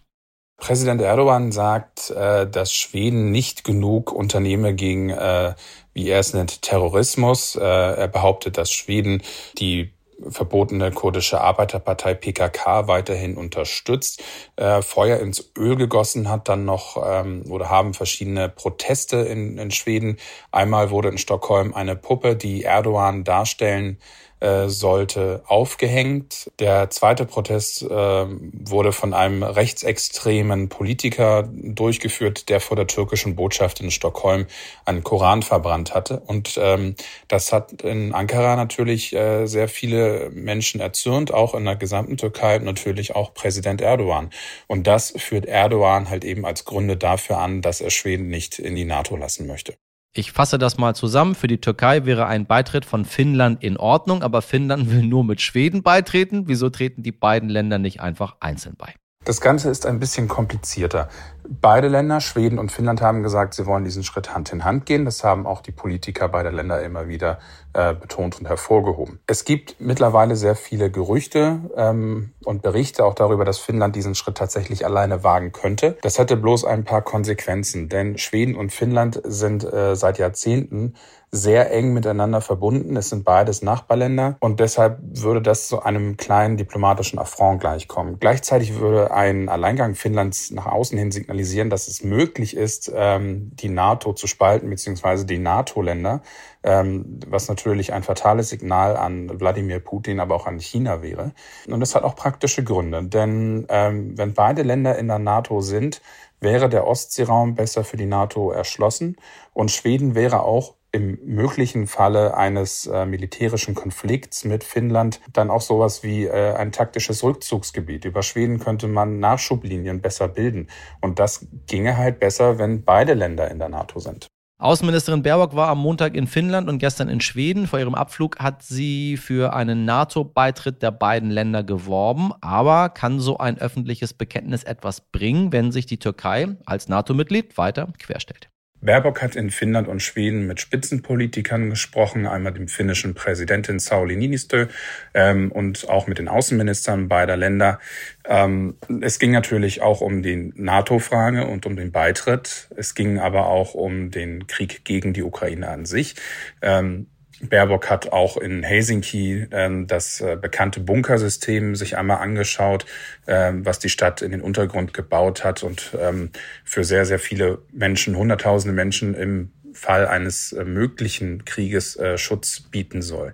Präsident 0.58 1.02
Erdogan 1.02 1.52
sagt, 1.52 2.10
äh, 2.12 2.50
dass 2.50 2.74
Schweden 2.74 3.32
nicht 3.32 3.64
genug 3.64 4.12
unternehme 4.12 4.74
gegen, 4.74 5.10
äh, 5.10 5.56
wie 5.94 6.08
er 6.08 6.20
es 6.20 6.34
nennt, 6.34 6.62
Terrorismus. 6.62 7.56
Äh, 7.56 7.62
er 7.62 8.08
behauptet, 8.08 8.58
dass 8.58 8.72
Schweden 8.72 9.22
die 9.58 9.94
verbotene 10.20 10.92
kurdische 10.92 11.42
Arbeiterpartei 11.42 12.14
PKK 12.14 12.88
weiterhin 12.88 13.36
unterstützt, 13.36 14.24
äh, 14.56 14.82
Feuer 14.82 15.20
ins 15.20 15.52
Öl 15.58 15.76
gegossen 15.76 16.30
hat, 16.30 16.50
dann 16.50 16.66
noch 16.66 17.02
ähm, 17.06 17.44
oder 17.50 17.70
haben 17.70 17.94
verschiedene 17.94 18.50
Proteste 18.50 19.18
in, 19.18 19.58
in 19.58 19.72
Schweden. 19.72 20.18
Einmal 20.52 20.90
wurde 20.90 21.10
in 21.10 21.18
Stockholm 21.18 21.74
eine 21.74 21.96
Puppe, 21.96 22.36
die 22.36 22.64
Erdogan 22.64 23.24
darstellen 23.24 23.98
äh, 24.44 24.68
sollte 24.68 25.42
aufgehängt. 25.48 26.52
Der 26.60 26.90
zweite 26.90 27.26
Protest 27.26 27.82
äh, 27.84 27.88
wurde 27.88 28.92
von 28.92 29.14
einem 29.14 29.42
rechtsextremen 29.42 30.68
Politiker 30.68 31.50
durchgeführt, 31.50 32.50
der 32.50 32.60
vor 32.60 32.76
der 32.76 32.88
türkischen 32.88 33.38
Botschaft 33.38 33.80
in 33.80 33.90
Stockholm 33.90 34.46
einen 34.84 35.04
Koran 35.04 35.44
verbrannt 35.44 35.94
hatte. 35.94 36.22
Und 36.26 36.60
ähm, 36.62 36.96
das 37.30 37.54
hat 37.54 37.84
in 37.84 38.14
Ankara 38.14 38.58
natürlich 38.58 39.14
äh, 39.14 39.46
sehr 39.46 39.70
viele 39.70 40.30
Menschen 40.32 40.82
erzürnt, 40.82 41.34
auch 41.34 41.56
in 41.56 41.64
der 41.64 41.78
gesamten 41.78 42.18
Türkei 42.18 42.58
und 42.58 42.66
natürlich 42.66 43.16
auch 43.16 43.34
Präsident 43.34 43.80
Erdogan. 43.80 44.30
Und 44.68 44.88
das 44.88 45.14
führt 45.16 45.46
Erdogan 45.46 46.10
halt 46.10 46.26
eben 46.26 46.46
als 46.46 46.66
Gründe 46.66 46.98
dafür 46.98 47.38
an, 47.38 47.62
dass 47.62 47.80
er 47.80 47.92
Schweden 47.92 48.28
nicht 48.28 48.60
in 48.60 48.76
die 48.76 48.86
NATO 48.86 49.16
lassen 49.16 49.48
möchte. 49.48 49.76
Ich 50.16 50.32
fasse 50.32 50.60
das 50.60 50.78
mal 50.78 50.96
zusammen. 50.96 51.34
Für 51.34 51.48
die 51.48 51.60
Türkei 51.60 52.06
wäre 52.06 52.28
ein 52.28 52.46
Beitritt 52.46 52.86
von 52.86 53.04
Finnland 53.04 53.64
in 53.64 53.78
Ordnung, 53.78 54.22
aber 54.22 54.44
Finnland 54.44 54.92
will 54.92 55.04
nur 55.04 55.24
mit 55.24 55.42
Schweden 55.42 55.82
beitreten. 55.82 56.48
Wieso 56.48 56.70
treten 56.70 57.02
die 57.02 57.12
beiden 57.12 57.50
Länder 57.50 57.80
nicht 57.80 58.00
einfach 58.00 58.36
einzeln 58.40 58.76
bei? 58.78 58.94
Das 59.26 59.40
Ganze 59.40 59.70
ist 59.70 59.86
ein 59.86 60.00
bisschen 60.00 60.28
komplizierter. 60.28 61.08
Beide 61.48 61.88
Länder, 61.88 62.20
Schweden 62.20 62.60
und 62.60 62.72
Finnland, 62.72 63.02
haben 63.02 63.24
gesagt, 63.24 63.54
sie 63.54 63.66
wollen 63.66 63.86
diesen 63.86 64.04
Schritt 64.04 64.34
Hand 64.34 64.52
in 64.52 64.66
Hand 64.66 64.86
gehen. 64.86 65.06
Das 65.06 65.24
haben 65.24 65.46
auch 65.46 65.62
die 65.62 65.72
Politiker 65.72 66.28
beider 66.28 66.52
Länder 66.52 66.82
immer 66.82 67.08
wieder 67.08 67.40
äh, 67.74 67.94
betont 67.94 68.40
und 68.40 68.48
hervorgehoben. 68.48 69.20
Es 69.28 69.46
gibt 69.46 69.76
mittlerweile 69.80 70.36
sehr 70.36 70.56
viele 70.56 70.92
Gerüchte 70.92 71.62
ähm, 71.76 72.34
und 72.44 72.62
Berichte 72.64 73.06
auch 73.06 73.14
darüber, 73.14 73.46
dass 73.46 73.60
Finnland 73.60 73.96
diesen 73.96 74.16
Schritt 74.16 74.38
tatsächlich 74.38 74.86
alleine 74.86 75.24
wagen 75.24 75.54
könnte. 75.54 75.98
Das 76.02 76.18
hätte 76.18 76.36
bloß 76.36 76.66
ein 76.66 76.84
paar 76.84 77.02
Konsequenzen, 77.02 77.88
denn 77.88 78.18
Schweden 78.18 78.56
und 78.56 78.74
Finnland 78.74 79.22
sind 79.24 79.64
äh, 79.64 79.96
seit 79.96 80.18
Jahrzehnten 80.18 80.96
sehr 81.34 81.72
eng 81.72 81.94
miteinander 81.94 82.42
verbunden. 82.42 82.96
Es 82.96 83.10
sind 83.10 83.26
beides 83.26 83.64
Nachbarländer 83.64 84.38
und 84.40 84.60
deshalb 84.60 85.00
würde 85.02 85.42
das 85.42 85.68
zu 85.68 85.82
einem 85.82 86.16
kleinen 86.16 86.58
diplomatischen 86.58 87.18
Affront 87.18 87.60
gleichkommen. 87.60 88.20
Gleichzeitig 88.20 88.80
würde 88.80 89.12
ein 89.12 89.50
Alleingang 89.50 89.96
Finnlands 89.96 90.52
nach 90.52 90.68
außen 90.68 90.96
hin 90.96 91.12
signalisieren, 91.12 91.72
dass 91.72 91.88
es 91.88 92.04
möglich 92.04 92.56
ist, 92.56 92.92
ähm, 92.96 93.50
die 93.56 93.70
NATO 93.70 94.14
zu 94.14 94.28
spalten, 94.28 94.70
beziehungsweise 94.70 95.26
die 95.26 95.40
NATO-Länder, 95.40 96.22
ähm, 96.62 97.20
was 97.28 97.48
natürlich 97.48 97.94
ein 97.94 98.04
fatales 98.04 98.50
Signal 98.50 98.96
an 98.96 99.40
Wladimir 99.40 99.80
Putin, 99.80 100.20
aber 100.20 100.36
auch 100.36 100.46
an 100.46 100.60
China 100.60 101.02
wäre. 101.02 101.32
Und 101.68 101.80
das 101.80 101.96
hat 101.96 102.04
auch 102.04 102.16
praktische 102.16 102.64
Gründe, 102.64 103.04
denn 103.06 103.66
ähm, 103.70 104.16
wenn 104.20 104.36
beide 104.36 104.62
Länder 104.62 105.00
in 105.00 105.08
der 105.08 105.18
NATO 105.18 105.62
sind, 105.62 106.00
wäre 106.42 106.70
der 106.70 106.86
Ostseeraum 106.86 107.56
besser 107.56 107.84
für 107.84 107.98
die 107.98 108.06
NATO 108.06 108.52
erschlossen 108.52 109.16
und 109.54 109.72
Schweden 109.72 110.14
wäre 110.14 110.44
auch 110.44 110.76
im 110.94 111.18
möglichen 111.26 111.88
Falle 111.88 112.38
eines 112.38 112.86
äh, 112.86 113.06
militärischen 113.06 113.74
Konflikts 113.74 114.46
mit 114.46 114.64
Finnland 114.64 115.20
dann 115.34 115.50
auch 115.50 115.62
sowas 115.62 116.04
wie 116.04 116.26
äh, 116.26 116.54
ein 116.54 116.72
taktisches 116.72 117.24
Rückzugsgebiet. 117.24 118.06
Über 118.06 118.22
Schweden 118.22 118.60
könnte 118.60 118.88
man 118.88 119.20
Nachschublinien 119.20 120.02
besser 120.02 120.28
bilden. 120.28 120.68
Und 121.02 121.18
das 121.18 121.48
ginge 121.68 121.98
halt 121.98 122.20
besser, 122.20 122.60
wenn 122.60 122.84
beide 122.84 123.16
Länder 123.16 123.50
in 123.50 123.58
der 123.58 123.70
NATO 123.70 124.00
sind. 124.00 124.28
Außenministerin 124.60 125.24
Baerbock 125.24 125.56
war 125.56 125.68
am 125.68 125.80
Montag 125.80 126.16
in 126.16 126.28
Finnland 126.28 126.70
und 126.70 126.78
gestern 126.78 127.10
in 127.10 127.20
Schweden. 127.22 127.66
Vor 127.68 127.80
ihrem 127.80 127.96
Abflug 127.96 128.38
hat 128.38 128.62
sie 128.62 129.18
für 129.18 129.54
einen 129.54 129.84
NATO-Beitritt 129.86 130.84
der 130.84 130.92
beiden 130.92 131.32
Länder 131.32 131.64
geworben. 131.64 132.32
Aber 132.40 132.90
kann 132.90 133.20
so 133.20 133.40
ein 133.40 133.58
öffentliches 133.58 134.14
Bekenntnis 134.14 134.64
etwas 134.64 135.02
bringen, 135.02 135.52
wenn 135.52 135.72
sich 135.72 135.88
die 135.88 135.98
Türkei 135.98 136.56
als 136.66 136.88
NATO-Mitglied 136.88 137.58
weiter 137.58 137.92
querstellt? 137.98 138.53
Baerbock 138.84 139.22
hat 139.22 139.36
in 139.36 139.50
Finnland 139.50 139.88
und 139.88 140.02
Schweden 140.02 140.46
mit 140.46 140.60
Spitzenpolitikern 140.60 141.70
gesprochen, 141.70 142.28
einmal 142.28 142.54
dem 142.54 142.68
finnischen 142.68 143.14
Präsidentin 143.14 143.80
Sauli 143.80 144.16
Niinistö 144.16 144.68
ähm, 145.14 145.52
und 145.52 145.90
auch 145.90 146.08
mit 146.08 146.20
den 146.20 146.28
Außenministern 146.28 147.08
beider 147.08 147.38
Länder. 147.38 147.80
Ähm, 148.26 148.76
es 149.02 149.20
ging 149.20 149.32
natürlich 149.32 149.82
auch 149.82 150.02
um 150.02 150.22
die 150.22 150.52
NATO-Frage 150.56 151.48
und 151.48 151.66
um 151.66 151.76
den 151.76 151.92
Beitritt. 151.92 152.68
Es 152.76 152.96
ging 152.96 153.20
aber 153.20 153.48
auch 153.48 153.74
um 153.74 154.12
den 154.12 154.48
Krieg 154.48 154.84
gegen 154.86 155.14
die 155.14 155.24
Ukraine 155.24 155.70
an 155.70 155.86
sich. 155.86 156.16
Ähm, 156.62 157.08
Baerbock 157.50 157.90
hat 157.90 158.12
auch 158.12 158.38
in 158.38 158.64
Helsinki 158.64 159.48
ähm, 159.52 159.88
das 159.88 160.22
äh, 160.22 160.38
bekannte 160.40 160.80
Bunkersystem 160.80 161.76
sich 161.76 161.98
einmal 161.98 162.18
angeschaut, 162.18 162.86
ähm, 163.28 163.66
was 163.66 163.80
die 163.80 163.90
Stadt 163.90 164.22
in 164.22 164.32
den 164.32 164.42
Untergrund 164.42 164.94
gebaut 164.94 165.44
hat 165.44 165.64
und 165.64 165.96
ähm, 166.00 166.32
für 166.64 166.84
sehr, 166.84 167.06
sehr 167.06 167.20
viele 167.20 167.60
Menschen, 167.72 168.16
Hunderttausende 168.16 168.74
Menschen 168.74 169.14
im 169.14 169.52
Fall 169.74 170.08
eines 170.08 170.54
äh, 170.54 170.64
möglichen 170.64 171.46
Krieges 171.46 171.96
äh, 171.96 172.18
Schutz 172.18 172.62
bieten 172.62 173.02
soll. 173.02 173.34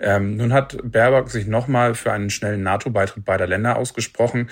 Ähm, 0.00 0.36
nun 0.36 0.52
hat 0.52 0.76
Baerbock 0.82 1.30
sich 1.30 1.46
nochmal 1.46 1.94
für 1.94 2.12
einen 2.12 2.30
schnellen 2.30 2.62
NATO-Beitritt 2.62 3.24
beider 3.24 3.46
Länder 3.46 3.76
ausgesprochen. 3.76 4.50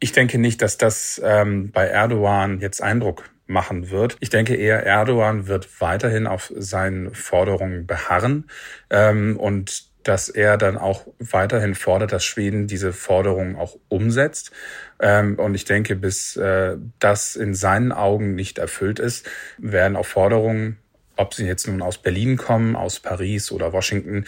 Ich 0.00 0.12
denke 0.12 0.38
nicht, 0.38 0.62
dass 0.62 0.78
das 0.78 1.20
ähm, 1.24 1.70
bei 1.70 1.86
Erdogan 1.86 2.60
jetzt 2.60 2.82
Eindruck 2.82 3.24
machen 3.46 3.90
wird. 3.90 4.16
Ich 4.20 4.30
denke 4.30 4.54
eher, 4.54 4.84
Erdogan 4.84 5.46
wird 5.46 5.80
weiterhin 5.80 6.26
auf 6.26 6.52
seinen 6.56 7.14
Forderungen 7.14 7.86
beharren 7.86 8.48
ähm, 8.90 9.36
und 9.36 9.94
dass 10.04 10.28
er 10.28 10.58
dann 10.58 10.76
auch 10.76 11.06
weiterhin 11.18 11.74
fordert, 11.74 12.12
dass 12.12 12.24
Schweden 12.24 12.66
diese 12.66 12.92
Forderungen 12.92 13.56
auch 13.56 13.76
umsetzt. 13.88 14.52
Ähm, 15.00 15.38
und 15.38 15.54
ich 15.54 15.64
denke, 15.64 15.96
bis 15.96 16.36
äh, 16.36 16.76
das 16.98 17.36
in 17.36 17.54
seinen 17.54 17.90
Augen 17.90 18.34
nicht 18.34 18.58
erfüllt 18.58 18.98
ist, 18.98 19.26
werden 19.58 19.96
auch 19.96 20.06
Forderungen, 20.06 20.78
ob 21.16 21.34
sie 21.34 21.46
jetzt 21.46 21.66
nun 21.66 21.82
aus 21.82 21.98
Berlin 21.98 22.36
kommen, 22.36 22.76
aus 22.76 23.00
Paris 23.00 23.50
oder 23.50 23.72
Washington, 23.72 24.26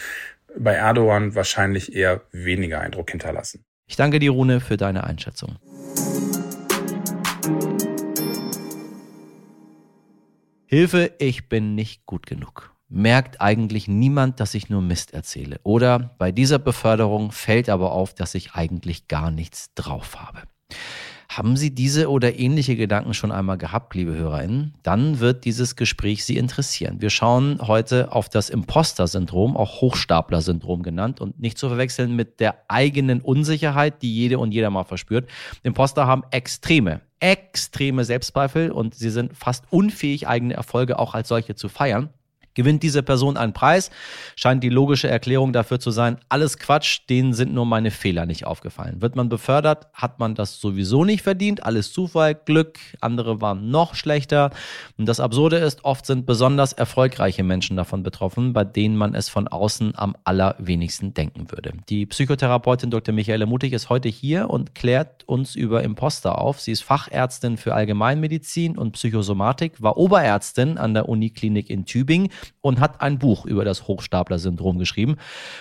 bei 0.57 0.73
Erdogan 0.73 1.35
wahrscheinlich 1.35 1.95
eher 1.95 2.21
weniger 2.31 2.81
Eindruck 2.81 3.11
hinterlassen. 3.11 3.63
Ich 3.87 3.95
danke 3.95 4.19
dir, 4.19 4.31
Rune, 4.31 4.59
für 4.59 4.77
deine 4.77 5.03
Einschätzung. 5.03 5.57
Hilfe, 10.69 11.13
ich 11.19 11.47
bin 11.47 11.75
nicht 11.75 12.05
gut 12.05 12.25
genug. 12.25 12.75
Merkt 12.89 13.39
eigentlich 13.39 13.87
niemand, 13.87 14.41
dass 14.41 14.53
ich 14.53 14.69
nur 14.69 14.81
Mist 14.81 15.13
erzähle. 15.13 15.61
Oder 15.63 16.13
bei 16.17 16.33
dieser 16.33 16.59
Beförderung 16.59 17.31
fällt 17.31 17.69
aber 17.69 17.93
auf, 17.93 18.13
dass 18.13 18.35
ich 18.35 18.51
eigentlich 18.51 19.07
gar 19.07 19.31
nichts 19.31 19.73
drauf 19.75 20.19
habe. 20.19 20.41
Haben 21.29 21.57
Sie 21.57 21.75
diese 21.75 22.09
oder 22.09 22.39
ähnliche 22.39 22.77
Gedanken 22.77 23.13
schon 23.13 23.33
einmal 23.33 23.57
gehabt, 23.57 23.93
liebe 23.95 24.15
HörerInnen? 24.15 24.73
Dann 24.81 25.19
wird 25.19 25.43
dieses 25.43 25.75
Gespräch 25.75 26.23
Sie 26.23 26.37
interessieren. 26.37 27.01
Wir 27.01 27.09
schauen 27.09 27.59
heute 27.61 28.13
auf 28.13 28.29
das 28.29 28.49
Imposter-Syndrom, 28.49 29.57
auch 29.57 29.81
Hochstapler-Syndrom 29.81 30.83
genannt 30.83 31.19
und 31.19 31.37
nicht 31.39 31.57
zu 31.57 31.67
verwechseln 31.67 32.15
mit 32.15 32.39
der 32.39 32.63
eigenen 32.69 33.19
Unsicherheit, 33.19 34.01
die 34.01 34.15
jede 34.15 34.39
und 34.39 34.53
jeder 34.53 34.69
mal 34.69 34.85
verspürt. 34.85 35.29
Imposter 35.63 36.07
haben 36.07 36.23
extreme, 36.31 37.01
extreme 37.19 38.05
Selbstzweifel 38.05 38.71
und 38.71 38.95
sie 38.95 39.09
sind 39.09 39.35
fast 39.35 39.65
unfähig, 39.69 40.29
eigene 40.29 40.53
Erfolge 40.53 40.97
auch 40.97 41.13
als 41.13 41.27
solche 41.27 41.55
zu 41.55 41.67
feiern. 41.67 42.09
Gewinnt 42.57 42.81
diese 42.81 43.03
Person 43.03 43.37
einen 43.37 43.53
Preis, 43.53 43.91
scheint 44.35 44.63
die 44.63 44.69
logische 44.69 45.07
Erklärung 45.07 45.53
dafür 45.53 45.79
zu 45.79 45.91
sein, 45.91 46.17
alles 46.27 46.57
Quatsch, 46.57 47.01
denen 47.07 47.33
sind 47.33 47.53
nur 47.53 47.67
meine 47.67 47.91
Fehler 47.91 48.25
nicht 48.25 48.47
aufgefallen. 48.47 48.99
Wird 48.99 49.15
man 49.15 49.29
befördert, 49.29 49.85
hat 49.93 50.17
man 50.17 50.33
das 50.33 50.59
sowieso 50.59 51.05
nicht 51.05 51.21
verdient, 51.21 51.61
alles 51.63 51.93
Zufall, 51.93 52.33
Glück, 52.33 52.79
andere 52.99 53.41
waren 53.41 53.69
noch 53.69 53.93
schlechter. 53.93 54.49
Und 54.97 55.05
das 55.05 55.19
Absurde 55.19 55.57
ist, 55.57 55.85
oft 55.85 56.07
sind 56.07 56.25
besonders 56.25 56.73
erfolgreiche 56.73 57.43
Menschen 57.43 57.77
davon 57.77 58.01
betroffen, 58.01 58.53
bei 58.53 58.63
denen 58.63 58.97
man 58.97 59.13
es 59.13 59.29
von 59.29 59.47
außen 59.47 59.93
am 59.95 60.15
allerwenigsten 60.23 61.13
denken 61.13 61.51
würde. 61.51 61.73
Die 61.89 62.07
Psychotherapeutin 62.07 62.89
Dr. 62.89 63.13
Michaela 63.13 63.45
Mutig 63.45 63.71
ist 63.71 63.91
heute 63.91 64.09
hier 64.09 64.49
und 64.49 64.73
klärt 64.73 65.25
uns 65.25 65.55
über 65.55 65.83
Imposter 65.83 66.41
auf. 66.41 66.59
Sie 66.59 66.71
ist 66.71 66.81
Fachärztin 66.81 67.57
für 67.57 67.75
Allgemeinmedizin 67.75 68.79
und 68.79 68.93
Psychosomatik, 68.93 69.79
war 69.79 69.97
Oberärztin 69.97 70.79
an 70.79 70.95
der 70.95 71.07
Uniklinik 71.07 71.69
in 71.69 71.85
Tübingen 71.85 72.29
und 72.61 72.79
hat 72.79 73.01
ein 73.01 73.19
Buch 73.19 73.45
über 73.45 73.65
das 73.65 73.87
Hochstapler-Syndrom 73.87 74.79
geschrieben. 74.79 75.17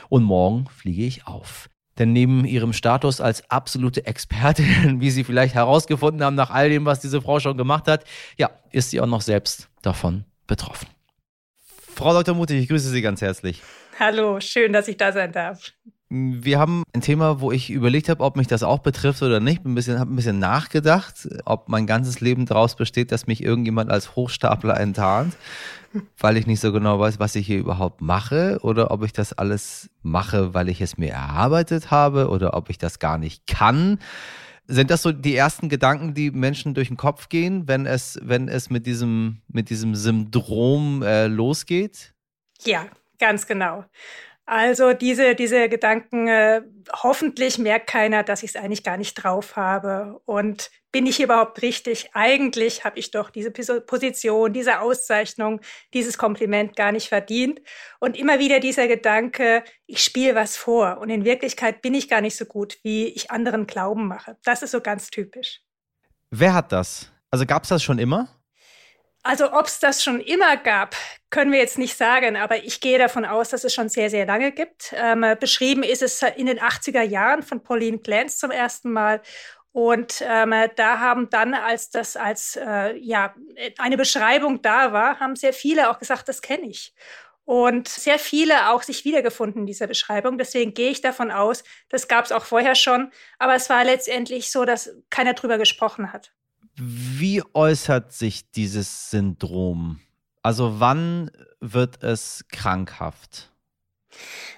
Und 0.08 0.22
morgen 0.22 0.66
fliege 0.68 1.04
ich 1.04 1.26
auf. 1.26 1.68
Denn 1.98 2.12
neben 2.12 2.44
ihrem 2.44 2.72
Status 2.72 3.20
als 3.20 3.50
absolute 3.50 4.06
Expertin, 4.06 5.00
wie 5.00 5.10
Sie 5.10 5.24
vielleicht 5.24 5.54
herausgefunden 5.54 6.22
haben, 6.22 6.34
nach 6.36 6.50
all 6.50 6.68
dem, 6.68 6.84
was 6.84 7.00
diese 7.00 7.22
Frau 7.22 7.40
schon 7.40 7.56
gemacht 7.56 7.88
hat, 7.88 8.04
ja, 8.36 8.50
ist 8.70 8.90
sie 8.90 9.00
auch 9.00 9.06
noch 9.06 9.22
selbst 9.22 9.68
davon 9.82 10.24
betroffen. 10.46 10.88
Frau 11.94 12.12
Dr. 12.12 12.34
Mutig, 12.34 12.60
ich 12.60 12.68
grüße 12.68 12.90
Sie 12.90 13.00
ganz 13.00 13.22
herzlich. 13.22 13.62
Hallo, 13.98 14.38
schön, 14.40 14.74
dass 14.74 14.88
ich 14.88 14.98
da 14.98 15.12
sein 15.12 15.32
darf. 15.32 15.72
Wir 16.08 16.58
haben 16.58 16.84
ein 16.92 17.00
Thema, 17.00 17.40
wo 17.40 17.50
ich 17.50 17.70
überlegt 17.70 18.08
habe, 18.08 18.22
ob 18.22 18.36
mich 18.36 18.46
das 18.46 18.62
auch 18.62 18.78
betrifft 18.78 19.22
oder 19.22 19.40
nicht. 19.40 19.64
Ein 19.64 19.74
bisschen, 19.74 19.98
habe 19.98 20.12
ein 20.12 20.16
bisschen 20.16 20.38
nachgedacht, 20.38 21.26
ob 21.46 21.68
mein 21.68 21.86
ganzes 21.86 22.20
Leben 22.20 22.46
daraus 22.46 22.76
besteht, 22.76 23.10
dass 23.10 23.26
mich 23.26 23.42
irgendjemand 23.42 23.90
als 23.90 24.14
Hochstapler 24.14 24.78
enttarnt, 24.78 25.36
weil 26.18 26.36
ich 26.36 26.46
nicht 26.46 26.60
so 26.60 26.72
genau 26.72 26.98
weiß, 26.98 27.18
was 27.18 27.34
ich 27.36 27.46
hier 27.46 27.58
überhaupt 27.58 28.00
mache, 28.00 28.58
oder 28.62 28.90
ob 28.90 29.04
ich 29.04 29.12
das 29.12 29.32
alles 29.32 29.90
mache, 30.02 30.54
weil 30.54 30.68
ich 30.68 30.80
es 30.80 30.98
mir 30.98 31.10
erarbeitet 31.10 31.90
habe, 31.90 32.28
oder 32.28 32.54
ob 32.54 32.70
ich 32.70 32.78
das 32.78 32.98
gar 32.98 33.18
nicht 33.18 33.46
kann. 33.46 33.98
Sind 34.68 34.90
das 34.90 35.02
so 35.02 35.12
die 35.12 35.36
ersten 35.36 35.68
Gedanken, 35.68 36.14
die 36.14 36.30
Menschen 36.30 36.74
durch 36.74 36.88
den 36.88 36.96
Kopf 36.96 37.28
gehen, 37.28 37.68
wenn 37.68 37.86
es, 37.86 38.18
wenn 38.22 38.48
es 38.48 38.68
mit 38.68 38.86
diesem, 38.86 39.42
mit 39.48 39.70
diesem 39.70 39.94
Syndrom 39.94 41.02
äh, 41.02 41.28
losgeht? 41.28 42.14
Ja, 42.64 42.86
ganz 43.18 43.46
genau. 43.46 43.84
Also 44.48 44.92
diese, 44.92 45.34
diese 45.34 45.68
Gedanken, 45.68 46.28
äh, 46.28 46.62
hoffentlich 47.02 47.58
merkt 47.58 47.88
keiner, 47.88 48.22
dass 48.22 48.44
ich 48.44 48.50
es 48.50 48.56
eigentlich 48.56 48.84
gar 48.84 48.96
nicht 48.96 49.14
drauf 49.14 49.56
habe. 49.56 50.20
Und 50.24 50.70
bin 50.92 51.04
ich 51.04 51.20
überhaupt 51.20 51.60
richtig? 51.62 52.10
Eigentlich 52.14 52.84
habe 52.84 52.96
ich 53.00 53.10
doch 53.10 53.30
diese 53.30 53.50
Position, 53.50 54.52
diese 54.52 54.80
Auszeichnung, 54.80 55.60
dieses 55.92 56.16
Kompliment 56.16 56.76
gar 56.76 56.92
nicht 56.92 57.08
verdient. 57.08 57.60
Und 57.98 58.16
immer 58.16 58.38
wieder 58.38 58.60
dieser 58.60 58.86
Gedanke, 58.86 59.64
ich 59.86 60.00
spiele 60.00 60.36
was 60.36 60.56
vor. 60.56 60.98
Und 60.98 61.10
in 61.10 61.24
Wirklichkeit 61.24 61.82
bin 61.82 61.94
ich 61.94 62.08
gar 62.08 62.20
nicht 62.20 62.36
so 62.36 62.44
gut, 62.44 62.78
wie 62.84 63.08
ich 63.08 63.32
anderen 63.32 63.66
Glauben 63.66 64.06
mache. 64.06 64.38
Das 64.44 64.62
ist 64.62 64.70
so 64.70 64.80
ganz 64.80 65.10
typisch. 65.10 65.60
Wer 66.30 66.54
hat 66.54 66.70
das? 66.70 67.10
Also 67.32 67.46
gab 67.46 67.64
es 67.64 67.70
das 67.70 67.82
schon 67.82 67.98
immer? 67.98 68.28
Also 69.26 69.52
ob 69.52 69.66
es 69.66 69.80
das 69.80 70.04
schon 70.04 70.20
immer 70.20 70.56
gab, 70.56 70.94
können 71.30 71.50
wir 71.50 71.58
jetzt 71.58 71.78
nicht 71.78 71.96
sagen, 71.96 72.36
aber 72.36 72.62
ich 72.62 72.80
gehe 72.80 72.96
davon 72.96 73.24
aus, 73.24 73.48
dass 73.48 73.64
es 73.64 73.74
schon 73.74 73.88
sehr, 73.88 74.08
sehr 74.08 74.24
lange 74.24 74.52
gibt. 74.52 74.94
Ähm, 74.96 75.24
beschrieben 75.40 75.82
ist 75.82 76.02
es 76.02 76.22
in 76.22 76.46
den 76.46 76.60
80er 76.60 77.02
Jahren 77.02 77.42
von 77.42 77.60
Pauline 77.60 77.98
Clance 77.98 78.38
zum 78.38 78.52
ersten 78.52 78.92
Mal. 78.92 79.20
Und 79.72 80.22
ähm, 80.24 80.54
da 80.76 81.00
haben 81.00 81.28
dann, 81.28 81.54
als 81.54 81.90
das 81.90 82.16
als 82.16 82.54
äh, 82.54 82.96
ja 82.98 83.34
eine 83.78 83.96
Beschreibung 83.96 84.62
da 84.62 84.92
war, 84.92 85.18
haben 85.18 85.34
sehr 85.34 85.52
viele 85.52 85.90
auch 85.90 85.98
gesagt, 85.98 86.28
das 86.28 86.40
kenne 86.40 86.68
ich. 86.68 86.94
Und 87.44 87.88
sehr 87.88 88.20
viele 88.20 88.70
auch 88.70 88.84
sich 88.84 89.04
wiedergefunden 89.04 89.62
in 89.62 89.66
dieser 89.66 89.88
Beschreibung. 89.88 90.38
Deswegen 90.38 90.72
gehe 90.72 90.90
ich 90.90 91.00
davon 91.00 91.32
aus, 91.32 91.64
das 91.88 92.06
gab 92.06 92.26
es 92.26 92.32
auch 92.32 92.44
vorher 92.44 92.76
schon. 92.76 93.10
Aber 93.40 93.56
es 93.56 93.68
war 93.70 93.84
letztendlich 93.84 94.52
so, 94.52 94.64
dass 94.64 94.94
keiner 95.10 95.34
drüber 95.34 95.58
gesprochen 95.58 96.12
hat. 96.12 96.32
Wie 96.76 97.42
äußert 97.54 98.12
sich 98.12 98.50
dieses 98.50 99.10
Syndrom? 99.10 100.00
Also 100.42 100.78
wann 100.78 101.30
wird 101.60 102.02
es 102.02 102.44
krankhaft? 102.52 103.50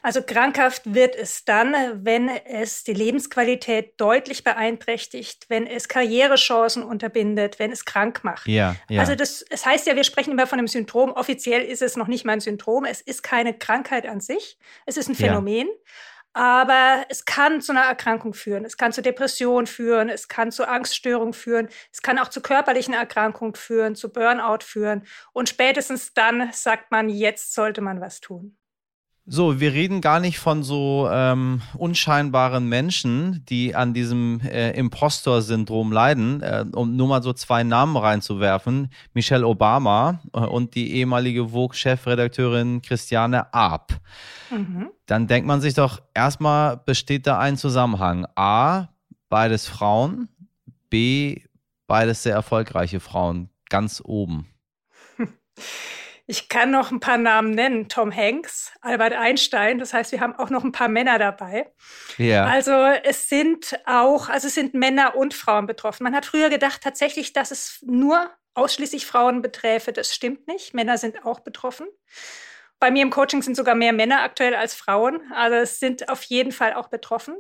Also 0.02 0.22
krankhaft 0.22 0.94
wird 0.94 1.16
es 1.16 1.44
dann, 1.44 1.74
wenn 2.04 2.28
es 2.28 2.84
die 2.84 2.92
Lebensqualität 2.92 4.00
deutlich 4.00 4.44
beeinträchtigt, 4.44 5.46
wenn 5.48 5.66
es 5.66 5.88
Karrierechancen 5.88 6.82
unterbindet, 6.82 7.58
wenn 7.58 7.72
es 7.72 7.84
krank 7.84 8.22
macht. 8.22 8.46
Ja, 8.46 8.76
ja. 8.88 9.00
Also 9.00 9.14
das, 9.14 9.42
es 9.50 9.66
heißt 9.66 9.86
ja, 9.86 9.96
wir 9.96 10.04
sprechen 10.04 10.32
immer 10.32 10.46
von 10.46 10.58
einem 10.58 10.68
Syndrom. 10.68 11.10
Offiziell 11.12 11.62
ist 11.62 11.82
es 11.82 11.96
noch 11.96 12.06
nicht 12.06 12.24
mal 12.24 12.34
ein 12.34 12.40
Syndrom. 12.40 12.84
Es 12.84 13.00
ist 13.00 13.22
keine 13.22 13.54
Krankheit 13.56 14.06
an 14.06 14.20
sich. 14.20 14.58
Es 14.86 14.96
ist 14.96 15.08
ein 15.08 15.14
Phänomen. 15.14 15.66
Ja. 15.66 15.74
Aber 16.38 17.04
es 17.08 17.24
kann 17.24 17.60
zu 17.60 17.72
einer 17.72 17.80
Erkrankung 17.80 18.32
führen. 18.32 18.64
Es 18.64 18.76
kann 18.76 18.92
zu 18.92 19.02
Depression 19.02 19.66
führen. 19.66 20.08
Es 20.08 20.28
kann 20.28 20.52
zu 20.52 20.68
Angststörungen 20.68 21.32
führen. 21.32 21.66
Es 21.92 22.00
kann 22.00 22.16
auch 22.20 22.28
zu 22.28 22.40
körperlichen 22.40 22.94
Erkrankungen 22.94 23.56
führen, 23.56 23.96
zu 23.96 24.12
Burnout 24.12 24.62
führen. 24.62 25.02
Und 25.32 25.48
spätestens 25.48 26.14
dann 26.14 26.50
sagt 26.52 26.92
man, 26.92 27.08
jetzt 27.08 27.54
sollte 27.54 27.80
man 27.80 28.00
was 28.00 28.20
tun. 28.20 28.56
So, 29.26 29.58
wir 29.58 29.72
reden 29.72 30.00
gar 30.00 30.20
nicht 30.20 30.38
von 30.38 30.62
so 30.62 31.08
ähm, 31.10 31.60
unscheinbaren 31.76 32.68
Menschen, 32.68 33.44
die 33.48 33.74
an 33.74 33.92
diesem 33.92 34.40
äh, 34.40 34.70
Impostor-Syndrom 34.78 35.90
leiden. 35.90 36.40
Äh, 36.40 36.66
um 36.72 36.94
nur 36.94 37.08
mal 37.08 37.22
so 37.22 37.32
zwei 37.32 37.64
Namen 37.64 37.96
reinzuwerfen: 37.96 38.92
Michelle 39.12 39.44
Obama 39.44 40.20
äh, 40.32 40.38
und 40.38 40.76
die 40.76 40.92
ehemalige 40.92 41.48
Vogue-Chefredakteurin 41.48 42.80
Christiane 42.80 43.52
Arp. 43.52 44.00
Mhm. 44.50 44.92
Dann 45.08 45.26
denkt 45.26 45.46
man 45.46 45.62
sich 45.62 45.72
doch, 45.72 46.02
erstmal 46.12 46.76
besteht 46.76 47.26
da 47.26 47.38
ein 47.38 47.56
Zusammenhang. 47.56 48.26
A, 48.36 48.88
beides 49.30 49.66
Frauen. 49.66 50.28
B, 50.90 51.44
beides 51.86 52.22
sehr 52.22 52.34
erfolgreiche 52.34 53.00
Frauen. 53.00 53.50
Ganz 53.68 54.00
oben. 54.04 54.46
Ich 56.30 56.50
kann 56.50 56.70
noch 56.70 56.90
ein 56.90 57.00
paar 57.00 57.16
Namen 57.16 57.52
nennen. 57.52 57.88
Tom 57.88 58.14
Hanks, 58.14 58.72
Albert 58.82 59.14
Einstein. 59.14 59.78
Das 59.78 59.94
heißt, 59.94 60.12
wir 60.12 60.20
haben 60.20 60.36
auch 60.36 60.50
noch 60.50 60.62
ein 60.62 60.72
paar 60.72 60.88
Männer 60.88 61.18
dabei. 61.18 61.72
Ja. 62.18 62.44
Also 62.44 62.72
es 63.02 63.30
sind 63.30 63.80
auch, 63.86 64.28
also 64.28 64.48
es 64.48 64.54
sind 64.54 64.74
Männer 64.74 65.16
und 65.16 65.32
Frauen 65.32 65.66
betroffen. 65.66 66.04
Man 66.04 66.14
hat 66.14 66.26
früher 66.26 66.50
gedacht 66.50 66.82
tatsächlich, 66.82 67.32
dass 67.32 67.50
es 67.50 67.82
nur 67.86 68.30
ausschließlich 68.52 69.06
Frauen 69.06 69.40
beträfe. 69.40 69.94
Das 69.94 70.14
stimmt 70.14 70.46
nicht. 70.48 70.74
Männer 70.74 70.98
sind 70.98 71.24
auch 71.24 71.40
betroffen. 71.40 71.86
Bei 72.80 72.90
mir 72.90 73.02
im 73.02 73.10
Coaching 73.10 73.42
sind 73.42 73.56
sogar 73.56 73.74
mehr 73.74 73.92
Männer 73.92 74.22
aktuell 74.22 74.54
als 74.54 74.74
Frauen. 74.74 75.20
Also 75.32 75.56
es 75.56 75.80
sind 75.80 76.08
auf 76.08 76.22
jeden 76.24 76.52
Fall 76.52 76.74
auch 76.74 76.88
betroffen. 76.88 77.36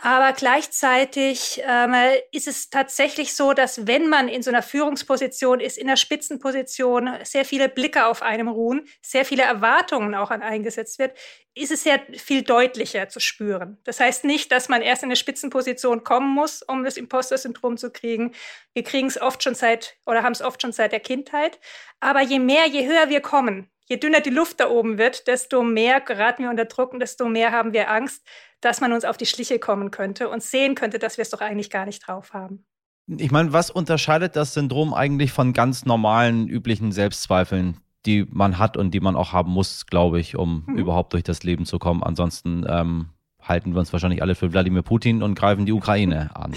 Aber 0.00 0.32
gleichzeitig 0.32 1.60
ähm, 1.66 1.92
ist 2.30 2.46
es 2.46 2.70
tatsächlich 2.70 3.34
so, 3.34 3.52
dass 3.52 3.88
wenn 3.88 4.08
man 4.08 4.28
in 4.28 4.44
so 4.44 4.50
einer 4.50 4.62
Führungsposition 4.62 5.58
ist, 5.58 5.76
in 5.76 5.88
einer 5.88 5.96
Spitzenposition, 5.96 7.10
sehr 7.24 7.44
viele 7.44 7.68
Blicke 7.68 8.06
auf 8.06 8.22
einem 8.22 8.46
ruhen, 8.46 8.86
sehr 9.02 9.24
viele 9.24 9.42
Erwartungen 9.42 10.14
auch 10.14 10.30
an 10.30 10.40
eingesetzt 10.40 11.00
wird, 11.00 11.18
ist 11.54 11.72
es 11.72 11.82
sehr 11.82 12.00
viel 12.16 12.42
deutlicher 12.42 13.08
zu 13.08 13.18
spüren. 13.18 13.78
Das 13.82 13.98
heißt 13.98 14.24
nicht, 14.24 14.52
dass 14.52 14.68
man 14.68 14.82
erst 14.82 15.02
in 15.02 15.08
eine 15.08 15.16
Spitzenposition 15.16 16.04
kommen 16.04 16.32
muss, 16.32 16.62
um 16.62 16.84
das 16.84 16.96
Imposter-Syndrom 16.96 17.76
zu 17.76 17.90
kriegen. 17.90 18.34
Wir 18.74 18.84
kriegen 18.84 19.08
es 19.08 19.20
oft 19.20 19.42
schon 19.42 19.56
seit 19.56 19.96
oder 20.06 20.22
haben 20.22 20.32
es 20.32 20.42
oft 20.42 20.62
schon 20.62 20.70
seit 20.70 20.92
der 20.92 21.00
Kindheit. 21.00 21.58
Aber 21.98 22.20
je 22.20 22.38
mehr, 22.38 22.68
je 22.68 22.86
höher 22.86 23.08
wir 23.08 23.20
kommen, 23.20 23.68
Je 23.88 23.96
dünner 23.96 24.20
die 24.20 24.30
Luft 24.30 24.60
da 24.60 24.68
oben 24.68 24.98
wird, 24.98 25.26
desto 25.26 25.62
mehr 25.62 26.00
geraten 26.00 26.42
wir 26.42 26.50
unter 26.50 26.66
Druck 26.66 26.92
und 26.92 27.00
desto 27.00 27.26
mehr 27.28 27.52
haben 27.52 27.72
wir 27.72 27.90
Angst, 27.90 28.22
dass 28.60 28.80
man 28.80 28.92
uns 28.92 29.04
auf 29.04 29.16
die 29.16 29.26
Schliche 29.26 29.58
kommen 29.58 29.90
könnte 29.90 30.28
und 30.28 30.42
sehen 30.42 30.74
könnte, 30.74 30.98
dass 30.98 31.16
wir 31.16 31.22
es 31.22 31.30
doch 31.30 31.40
eigentlich 31.40 31.70
gar 31.70 31.86
nicht 31.86 32.06
drauf 32.06 32.34
haben. 32.34 32.66
Ich 33.06 33.30
meine, 33.30 33.54
was 33.54 33.70
unterscheidet 33.70 34.36
das 34.36 34.52
Syndrom 34.52 34.92
eigentlich 34.92 35.32
von 35.32 35.54
ganz 35.54 35.86
normalen, 35.86 36.46
üblichen 36.46 36.92
Selbstzweifeln, 36.92 37.80
die 38.04 38.26
man 38.28 38.58
hat 38.58 38.76
und 38.76 38.92
die 38.92 39.00
man 39.00 39.16
auch 39.16 39.32
haben 39.32 39.50
muss, 39.50 39.86
glaube 39.86 40.20
ich, 40.20 40.36
um 40.36 40.64
mhm. 40.66 40.76
überhaupt 40.76 41.14
durch 41.14 41.22
das 41.24 41.42
Leben 41.42 41.64
zu 41.64 41.78
kommen? 41.78 42.02
Ansonsten 42.02 42.66
ähm, 42.68 43.08
halten 43.48 43.72
wir 43.72 43.80
uns 43.80 43.92
wahrscheinlich 43.92 44.22
alle 44.22 44.34
für 44.34 44.52
Wladimir 44.52 44.82
Putin 44.82 45.22
und 45.22 45.34
greifen 45.34 45.66
die 45.66 45.72
Ukraine 45.72 46.30
an. 46.34 46.54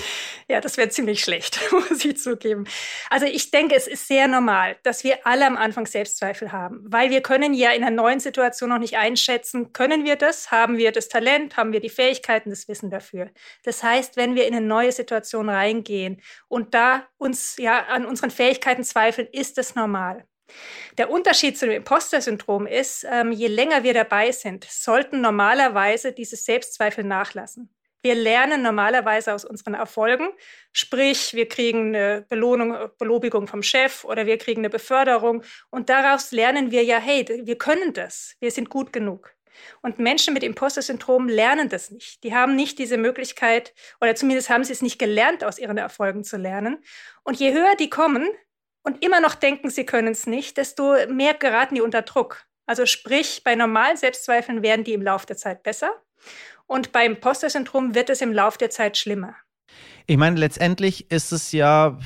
Ja, 0.47 0.61
das 0.61 0.77
wäre 0.77 0.89
ziemlich 0.89 1.21
schlecht, 1.21 1.59
muss 1.71 2.03
ich 2.03 2.17
zugeben. 2.17 2.65
Also 3.09 3.25
ich 3.25 3.51
denke, 3.51 3.75
es 3.75 3.87
ist 3.87 4.07
sehr 4.07 4.27
normal, 4.27 4.77
dass 4.83 5.03
wir 5.03 5.25
alle 5.25 5.47
am 5.47 5.57
Anfang 5.57 5.85
Selbstzweifel 5.85 6.51
haben, 6.51 6.81
weil 6.83 7.09
wir 7.09 7.21
können 7.21 7.53
ja 7.53 7.71
in 7.71 7.83
einer 7.83 7.95
neuen 7.95 8.19
Situation 8.19 8.69
noch 8.69 8.79
nicht 8.79 8.97
einschätzen, 8.97 9.73
können 9.73 10.05
wir 10.05 10.15
das, 10.15 10.51
haben 10.51 10.77
wir 10.77 10.91
das 10.91 11.07
Talent, 11.07 11.57
haben 11.57 11.73
wir 11.73 11.79
die 11.79 11.89
Fähigkeiten, 11.89 12.49
das 12.49 12.67
Wissen 12.67 12.89
dafür. 12.89 13.29
Das 13.63 13.83
heißt, 13.83 14.17
wenn 14.17 14.35
wir 14.35 14.47
in 14.47 14.55
eine 14.55 14.65
neue 14.65 14.91
Situation 14.91 15.49
reingehen 15.49 16.21
und 16.47 16.73
da 16.73 17.07
uns 17.17 17.57
ja 17.57 17.85
an 17.87 18.05
unseren 18.05 18.31
Fähigkeiten 18.31 18.83
zweifeln, 18.83 19.27
ist 19.31 19.57
das 19.57 19.75
normal. 19.75 20.25
Der 20.97 21.09
Unterschied 21.09 21.57
zu 21.57 21.65
dem 21.65 21.75
Imposter-Syndrom 21.75 22.67
ist, 22.67 23.05
ähm, 23.09 23.31
je 23.31 23.47
länger 23.47 23.83
wir 23.83 23.93
dabei 23.93 24.31
sind, 24.31 24.65
sollten 24.65 25.21
normalerweise 25.21 26.11
diese 26.11 26.35
Selbstzweifel 26.35 27.03
nachlassen. 27.03 27.69
Wir 28.03 28.15
lernen 28.15 28.63
normalerweise 28.63 29.33
aus 29.33 29.45
unseren 29.45 29.75
Erfolgen, 29.75 30.29
sprich, 30.73 31.35
wir 31.35 31.47
kriegen 31.47 31.95
eine 31.95 32.25
Belohnung, 32.27 32.89
Belobigung 32.97 33.47
vom 33.47 33.61
Chef 33.61 34.03
oder 34.03 34.25
wir 34.25 34.39
kriegen 34.39 34.61
eine 34.61 34.71
Beförderung 34.71 35.43
und 35.69 35.89
daraus 35.89 36.31
lernen 36.31 36.71
wir 36.71 36.83
ja, 36.83 36.97
hey, 36.97 37.25
wir 37.43 37.57
können 37.59 37.93
das, 37.93 38.35
wir 38.39 38.49
sind 38.49 38.71
gut 38.71 38.91
genug. 38.91 39.35
Und 39.83 39.99
Menschen 39.99 40.33
mit 40.33 40.41
Imposter-Syndrom 40.43 41.27
lernen 41.27 41.69
das 41.69 41.91
nicht. 41.91 42.23
Die 42.23 42.33
haben 42.33 42.55
nicht 42.55 42.79
diese 42.79 42.97
Möglichkeit 42.97 43.73
oder 43.99 44.15
zumindest 44.15 44.49
haben 44.49 44.63
sie 44.63 44.73
es 44.73 44.81
nicht 44.81 44.97
gelernt, 44.97 45.43
aus 45.43 45.59
ihren 45.59 45.77
Erfolgen 45.77 46.23
zu 46.23 46.37
lernen. 46.37 46.83
Und 47.23 47.39
je 47.39 47.53
höher 47.53 47.75
die 47.77 47.89
kommen, 47.89 48.27
und 48.83 49.03
immer 49.03 49.21
noch 49.21 49.35
denken, 49.35 49.69
sie 49.69 49.85
können 49.85 50.09
es 50.09 50.27
nicht, 50.27 50.57
desto 50.57 50.95
mehr 51.09 51.33
geraten 51.33 51.75
die 51.75 51.81
unter 51.81 52.01
Druck. 52.01 52.45
Also 52.65 52.85
sprich, 52.85 53.41
bei 53.43 53.55
normalen 53.55 53.97
Selbstzweifeln 53.97 54.63
werden 54.63 54.83
die 54.83 54.93
im 54.93 55.01
Laufe 55.01 55.25
der 55.25 55.37
Zeit 55.37 55.63
besser 55.63 55.91
und 56.67 56.91
beim 56.91 57.19
Poster-Syndrom 57.19 57.95
wird 57.95 58.09
es 58.09 58.21
im 58.21 58.31
Laufe 58.31 58.57
der 58.57 58.69
Zeit 58.69 58.97
schlimmer. 58.97 59.35
Ich 60.07 60.17
meine, 60.17 60.39
letztendlich 60.39 61.11
ist 61.11 61.31
es 61.31 61.51
ja, 61.51 61.97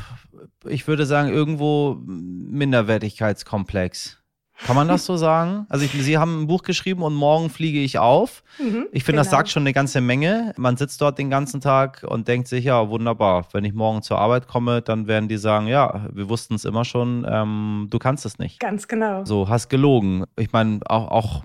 ich 0.66 0.88
würde 0.88 1.06
sagen, 1.06 1.30
irgendwo 1.30 1.98
Minderwertigkeitskomplex. 2.06 4.22
Kann 4.64 4.76
man 4.76 4.88
das 4.88 5.06
so 5.06 5.18
sagen? 5.18 5.66
Also 5.70 5.86
ich, 5.86 5.92
Sie 5.92 6.18
haben 6.18 6.44
ein 6.44 6.48
Buch 6.48 6.64
geschrieben 6.64 7.04
und 7.04 7.14
morgen 7.14 7.50
fliege 7.50 7.80
ich 7.80 8.00
auf. 8.00 8.44
Mhm, 8.58 8.88
ich 8.92 9.04
finde, 9.04 9.18
genau. 9.18 9.24
das 9.24 9.30
sagt 9.30 9.50
schon 9.50 9.64
eine 9.64 9.74
ganze 9.74 10.00
Menge. 10.00 10.54
Man 10.58 10.78
sitzt 10.78 11.02
dort 11.02 11.20
den 11.20 11.30
ganzen 11.30 11.60
Tag 11.60 12.06
und 12.08 12.28
denkt 12.28 12.48
sich, 12.48 12.66
ja, 12.66 12.90
wunderbar. 12.90 13.48
Wenn 13.52 13.66
ich 13.66 13.74
morgen 13.74 14.02
zur 14.02 14.18
Arbeit 14.18 14.48
komme, 14.48 14.82
dann 14.82 15.08
werden 15.08 15.28
die 15.28 15.38
sagen, 15.38 15.68
ja, 15.68 16.08
wir 16.14 16.30
wussten 16.30 16.56
es 16.56 16.64
immer 16.64 16.86
schon, 16.86 17.26
ähm, 17.30 17.88
du 17.90 18.00
kannst 18.00 18.26
es 18.26 18.40
nicht. 18.40 18.60
Ganz 18.60 18.88
genau. 18.88 19.26
So, 19.26 19.50
hast 19.50 19.70
gelogen. 19.70 20.24
Ich 20.38 20.54
meine, 20.54 20.80
auch, 20.86 21.12
auch 21.12 21.44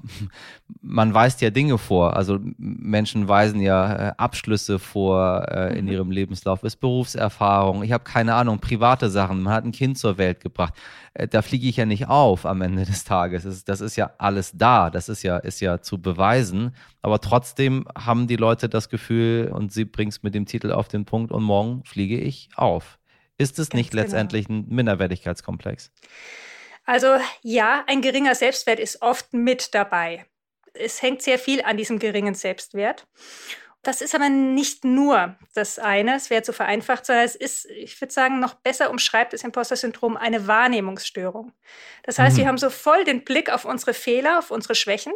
man 0.80 1.12
weist 1.12 1.40
ja 1.40 1.50
Dinge 1.50 1.78
vor. 1.78 2.16
Also 2.16 2.38
Menschen 2.58 3.28
weisen 3.28 3.60
ja 3.60 4.10
äh, 4.10 4.12
Abschlüsse 4.18 4.78
vor 4.78 5.46
äh, 5.50 5.76
in 5.78 5.86
mhm. 5.86 5.92
ihrem 5.92 6.10
Lebenslauf. 6.12 6.62
Ist 6.62 6.76
Berufserfahrung. 6.76 7.82
Ich 7.82 7.92
habe 7.92 8.04
keine 8.04 8.34
Ahnung, 8.34 8.60
private 8.60 9.10
Sachen. 9.10 9.42
Man 9.42 9.52
hat 9.52 9.64
ein 9.64 9.72
Kind 9.72 9.98
zur 9.98 10.16
Welt 10.16 10.40
gebracht. 10.40 10.74
Äh, 11.14 11.28
da 11.28 11.42
fliege 11.42 11.68
ich 11.68 11.76
ja 11.76 11.86
nicht 11.86 12.08
auf 12.08 12.46
am 12.46 12.62
Ende 12.62 12.84
des 12.84 13.04
Tages. 13.04 13.44
Das 13.44 13.54
ist, 13.56 13.68
das 13.68 13.80
ist 13.80 13.96
ja 13.96 14.12
alles 14.18 14.52
da. 14.54 14.90
Das 14.90 15.08
ist 15.08 15.22
ja, 15.22 15.38
ist 15.38 15.60
ja 15.60 15.80
zu 15.80 16.00
beweisen. 16.00 16.74
Aber 17.02 17.20
trotzdem 17.20 17.86
haben 17.96 18.26
die 18.26 18.36
Leute 18.36 18.68
das 18.68 18.88
Gefühl, 18.88 19.50
und 19.52 19.72
sie 19.72 19.84
bringt 19.84 20.12
es 20.12 20.22
mit 20.22 20.34
dem 20.34 20.46
Titel 20.46 20.72
auf 20.72 20.88
den 20.88 21.04
Punkt, 21.04 21.32
und 21.32 21.42
morgen 21.42 21.84
fliege 21.84 22.18
ich 22.18 22.50
auf. 22.56 22.98
Ist 23.38 23.58
es 23.58 23.70
Ganz 23.70 23.78
nicht 23.78 23.90
genau. 23.92 24.02
letztendlich 24.02 24.48
ein 24.48 24.66
Minderwertigkeitskomplex? 24.68 25.90
Also 26.84 27.16
ja, 27.42 27.84
ein 27.86 28.02
geringer 28.02 28.34
Selbstwert 28.34 28.80
ist 28.80 29.02
oft 29.02 29.32
mit 29.32 29.74
dabei. 29.74 30.26
Es 30.74 31.02
hängt 31.02 31.22
sehr 31.22 31.38
viel 31.38 31.62
an 31.62 31.76
diesem 31.76 31.98
geringen 31.98 32.34
Selbstwert. 32.34 33.06
Das 33.82 34.02
ist 34.02 34.14
aber 34.14 34.28
nicht 34.28 34.84
nur 34.84 35.36
das 35.54 35.78
eine, 35.78 36.16
es 36.16 36.28
wäre 36.28 36.42
zu 36.42 36.52
vereinfacht, 36.52 37.06
sondern 37.06 37.24
es 37.24 37.34
ist, 37.34 37.64
ich 37.66 37.98
würde 38.00 38.12
sagen, 38.12 38.38
noch 38.38 38.54
besser 38.54 38.90
umschreibt 38.90 39.32
das 39.32 39.42
Imposter-Syndrom 39.42 40.18
eine 40.18 40.46
Wahrnehmungsstörung. 40.46 41.52
Das 42.02 42.18
heißt, 42.18 42.36
mhm. 42.36 42.40
wir 42.40 42.48
haben 42.48 42.58
so 42.58 42.68
voll 42.68 43.04
den 43.04 43.24
Blick 43.24 43.50
auf 43.50 43.64
unsere 43.64 43.94
Fehler, 43.94 44.38
auf 44.38 44.50
unsere 44.50 44.74
Schwächen 44.74 45.14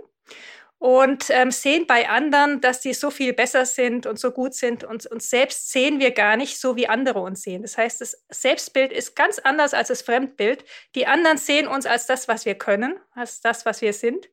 und 0.79 1.31
ähm, 1.31 1.51
sehen 1.51 1.87
bei 1.87 2.09
anderen, 2.09 2.61
dass 2.61 2.81
die 2.81 2.95
so 2.95 3.11
viel 3.11 3.33
besser 3.33 3.65
sind 3.65 4.07
und 4.07 4.19
so 4.19 4.31
gut 4.33 4.55
sind 4.55 4.85
und 4.85 5.07
uns 5.07 5.31
selbst 5.31 5.71
sehen 5.71 5.99
wir 5.99 6.11
gar 6.11 6.37
nicht 6.37 6.61
so, 6.61 6.77
wie 6.77 6.89
andere 6.89 7.21
uns 7.21 7.43
sehen. 7.43 7.63
Das 7.63 7.79
heißt, 7.79 8.01
das 8.01 8.25
Selbstbild 8.29 8.93
ist 8.93 9.15
ganz 9.15 9.39
anders 9.39 9.73
als 9.73 9.89
das 9.89 10.03
Fremdbild. 10.03 10.65
Die 10.95 11.07
anderen 11.07 11.39
sehen 11.39 11.69
uns 11.69 11.87
als 11.87 12.07
das, 12.07 12.29
was 12.29 12.45
wir 12.45 12.57
können, 12.57 12.97
als 13.15 13.41
das, 13.41 13.65
was 13.65 13.81
wir 13.81 13.93
sind. 13.93 14.29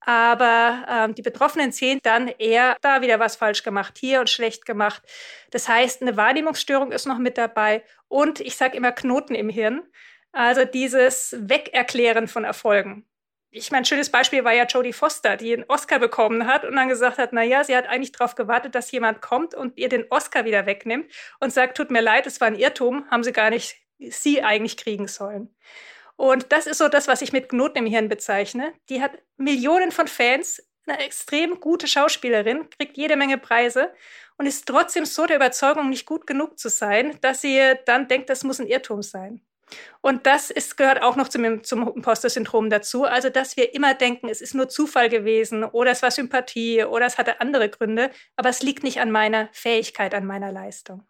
Aber 0.00 0.86
ähm, 0.88 1.14
die 1.14 1.22
Betroffenen 1.22 1.72
sehen 1.72 2.00
dann 2.02 2.28
eher 2.28 2.76
da 2.80 3.02
wieder 3.02 3.18
was 3.18 3.36
falsch 3.36 3.62
gemacht, 3.62 3.98
hier 3.98 4.20
und 4.20 4.30
schlecht 4.30 4.64
gemacht. 4.64 5.02
Das 5.50 5.68
heißt, 5.68 6.02
eine 6.02 6.16
Wahrnehmungsstörung 6.16 6.92
ist 6.92 7.06
noch 7.06 7.18
mit 7.18 7.36
dabei 7.36 7.82
und 8.08 8.40
ich 8.40 8.56
sage 8.56 8.76
immer 8.76 8.92
Knoten 8.92 9.34
im 9.34 9.48
Hirn. 9.48 9.82
Also 10.32 10.64
dieses 10.64 11.36
Wegerklären 11.38 12.28
von 12.28 12.44
Erfolgen. 12.44 13.06
Ich 13.50 13.70
mein 13.70 13.86
schönes 13.86 14.10
Beispiel 14.10 14.44
war 14.44 14.52
ja 14.52 14.64
Jodie 14.64 14.92
Foster, 14.92 15.36
die 15.36 15.54
einen 15.54 15.64
Oscar 15.68 15.98
bekommen 15.98 16.46
hat 16.46 16.64
und 16.64 16.76
dann 16.76 16.88
gesagt 16.88 17.16
hat, 17.16 17.32
na 17.32 17.42
ja, 17.42 17.64
sie 17.64 17.74
hat 17.74 17.88
eigentlich 17.88 18.12
darauf 18.12 18.34
gewartet, 18.34 18.74
dass 18.74 18.90
jemand 18.92 19.22
kommt 19.22 19.54
und 19.54 19.78
ihr 19.78 19.88
den 19.88 20.04
Oscar 20.10 20.44
wieder 20.44 20.66
wegnimmt 20.66 21.10
und 21.40 21.52
sagt, 21.52 21.76
tut 21.76 21.90
mir 21.90 22.02
leid, 22.02 22.26
es 22.26 22.40
war 22.42 22.48
ein 22.48 22.54
Irrtum, 22.54 23.10
haben 23.10 23.24
sie 23.24 23.32
gar 23.32 23.48
nicht 23.48 23.76
sie 23.98 24.42
eigentlich 24.42 24.76
kriegen 24.76 25.08
sollen. 25.08 25.54
Und 26.18 26.50
das 26.50 26.66
ist 26.66 26.78
so 26.78 26.88
das, 26.88 27.06
was 27.06 27.22
ich 27.22 27.32
mit 27.32 27.48
Knoten 27.48 27.78
im 27.78 27.86
Hirn 27.86 28.08
bezeichne. 28.08 28.74
Die 28.88 29.00
hat 29.00 29.12
Millionen 29.36 29.92
von 29.92 30.08
Fans, 30.08 30.60
eine 30.84 30.98
extrem 30.98 31.60
gute 31.60 31.86
Schauspielerin, 31.86 32.68
kriegt 32.70 32.96
jede 32.96 33.14
Menge 33.14 33.38
Preise 33.38 33.92
und 34.36 34.46
ist 34.46 34.66
trotzdem 34.66 35.04
so 35.04 35.26
der 35.26 35.36
Überzeugung, 35.36 35.88
nicht 35.88 36.06
gut 36.06 36.26
genug 36.26 36.58
zu 36.58 36.70
sein, 36.70 37.16
dass 37.20 37.40
sie 37.42 37.74
dann 37.86 38.08
denkt, 38.08 38.30
das 38.30 38.42
muss 38.42 38.58
ein 38.58 38.66
Irrtum 38.66 39.00
sein. 39.00 39.42
Und 40.00 40.26
das 40.26 40.50
ist, 40.50 40.76
gehört 40.76 41.02
auch 41.02 41.14
noch 41.14 41.28
zum, 41.28 41.62
zum 41.62 41.86
Imposter-Syndrom 41.86 42.68
dazu. 42.68 43.04
Also, 43.04 43.30
dass 43.30 43.56
wir 43.56 43.72
immer 43.72 43.94
denken, 43.94 44.28
es 44.28 44.40
ist 44.40 44.54
nur 44.54 44.68
Zufall 44.68 45.08
gewesen 45.08 45.62
oder 45.62 45.92
es 45.92 46.02
war 46.02 46.10
Sympathie 46.10 46.82
oder 46.82 47.06
es 47.06 47.18
hatte 47.18 47.40
andere 47.40 47.68
Gründe, 47.68 48.10
aber 48.34 48.48
es 48.48 48.60
liegt 48.60 48.82
nicht 48.82 49.00
an 49.00 49.12
meiner 49.12 49.50
Fähigkeit, 49.52 50.14
an 50.14 50.26
meiner 50.26 50.50
Leistung. 50.50 51.06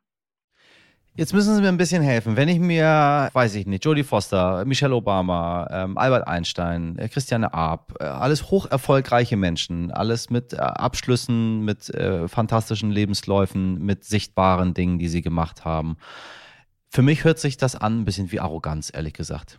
Jetzt 1.18 1.34
müssen 1.34 1.52
Sie 1.56 1.60
mir 1.60 1.66
ein 1.66 1.76
bisschen 1.76 2.00
helfen. 2.00 2.36
Wenn 2.36 2.46
ich 2.46 2.60
mir, 2.60 3.28
weiß 3.32 3.56
ich 3.56 3.66
nicht, 3.66 3.84
Jodie 3.84 4.04
Foster, 4.04 4.64
Michelle 4.64 4.94
Obama, 4.94 5.66
ähm, 5.68 5.98
Albert 5.98 6.28
Einstein, 6.28 6.96
äh, 6.96 7.08
Christiane 7.08 7.52
Arp, 7.52 7.96
äh, 7.98 8.04
alles 8.04 8.52
hoch 8.52 8.70
erfolgreiche 8.70 9.36
Menschen, 9.36 9.90
alles 9.90 10.30
mit 10.30 10.52
äh, 10.52 10.58
Abschlüssen, 10.58 11.64
mit 11.64 11.90
äh, 11.90 12.28
fantastischen 12.28 12.92
Lebensläufen, 12.92 13.84
mit 13.84 14.04
sichtbaren 14.04 14.74
Dingen, 14.74 15.00
die 15.00 15.08
sie 15.08 15.20
gemacht 15.20 15.64
haben. 15.64 15.96
Für 16.88 17.02
mich 17.02 17.24
hört 17.24 17.40
sich 17.40 17.56
das 17.56 17.74
an 17.74 18.02
ein 18.02 18.04
bisschen 18.04 18.30
wie 18.30 18.38
Arroganz, 18.38 18.92
ehrlich 18.94 19.14
gesagt. 19.14 19.58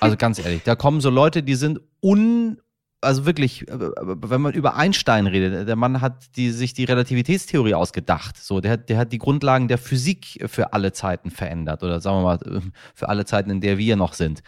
Also 0.00 0.16
ganz 0.16 0.40
ehrlich, 0.40 0.64
da 0.64 0.74
kommen 0.74 1.00
so 1.00 1.10
Leute, 1.10 1.44
die 1.44 1.54
sind 1.54 1.80
un 2.02 2.58
also 3.00 3.26
wirklich, 3.26 3.68
äh, 3.68 3.78
wenn 3.78 4.40
man 4.40 4.54
über 4.54 4.76
Einstein 4.76 5.26
redet, 5.26 5.68
der 5.68 5.76
Mann 5.76 6.00
hat 6.00 6.36
die, 6.36 6.50
sich 6.50 6.74
die 6.74 6.84
Relativitätstheorie 6.84 7.74
ausgedacht. 7.74 8.36
So, 8.42 8.60
der 8.60 8.72
hat, 8.72 8.88
der 8.88 8.98
hat 8.98 9.12
die 9.12 9.18
Grundlagen 9.18 9.68
der 9.68 9.78
Physik 9.78 10.44
für 10.46 10.72
alle 10.72 10.92
Zeiten 10.92 11.30
verändert 11.30 11.82
oder 11.82 12.00
sagen 12.00 12.18
wir 12.18 12.22
mal 12.22 12.62
für 12.94 13.08
alle 13.08 13.24
Zeiten, 13.24 13.50
in 13.50 13.60
der 13.60 13.78
wir 13.78 13.96
noch 13.96 14.14
sind. 14.14 14.42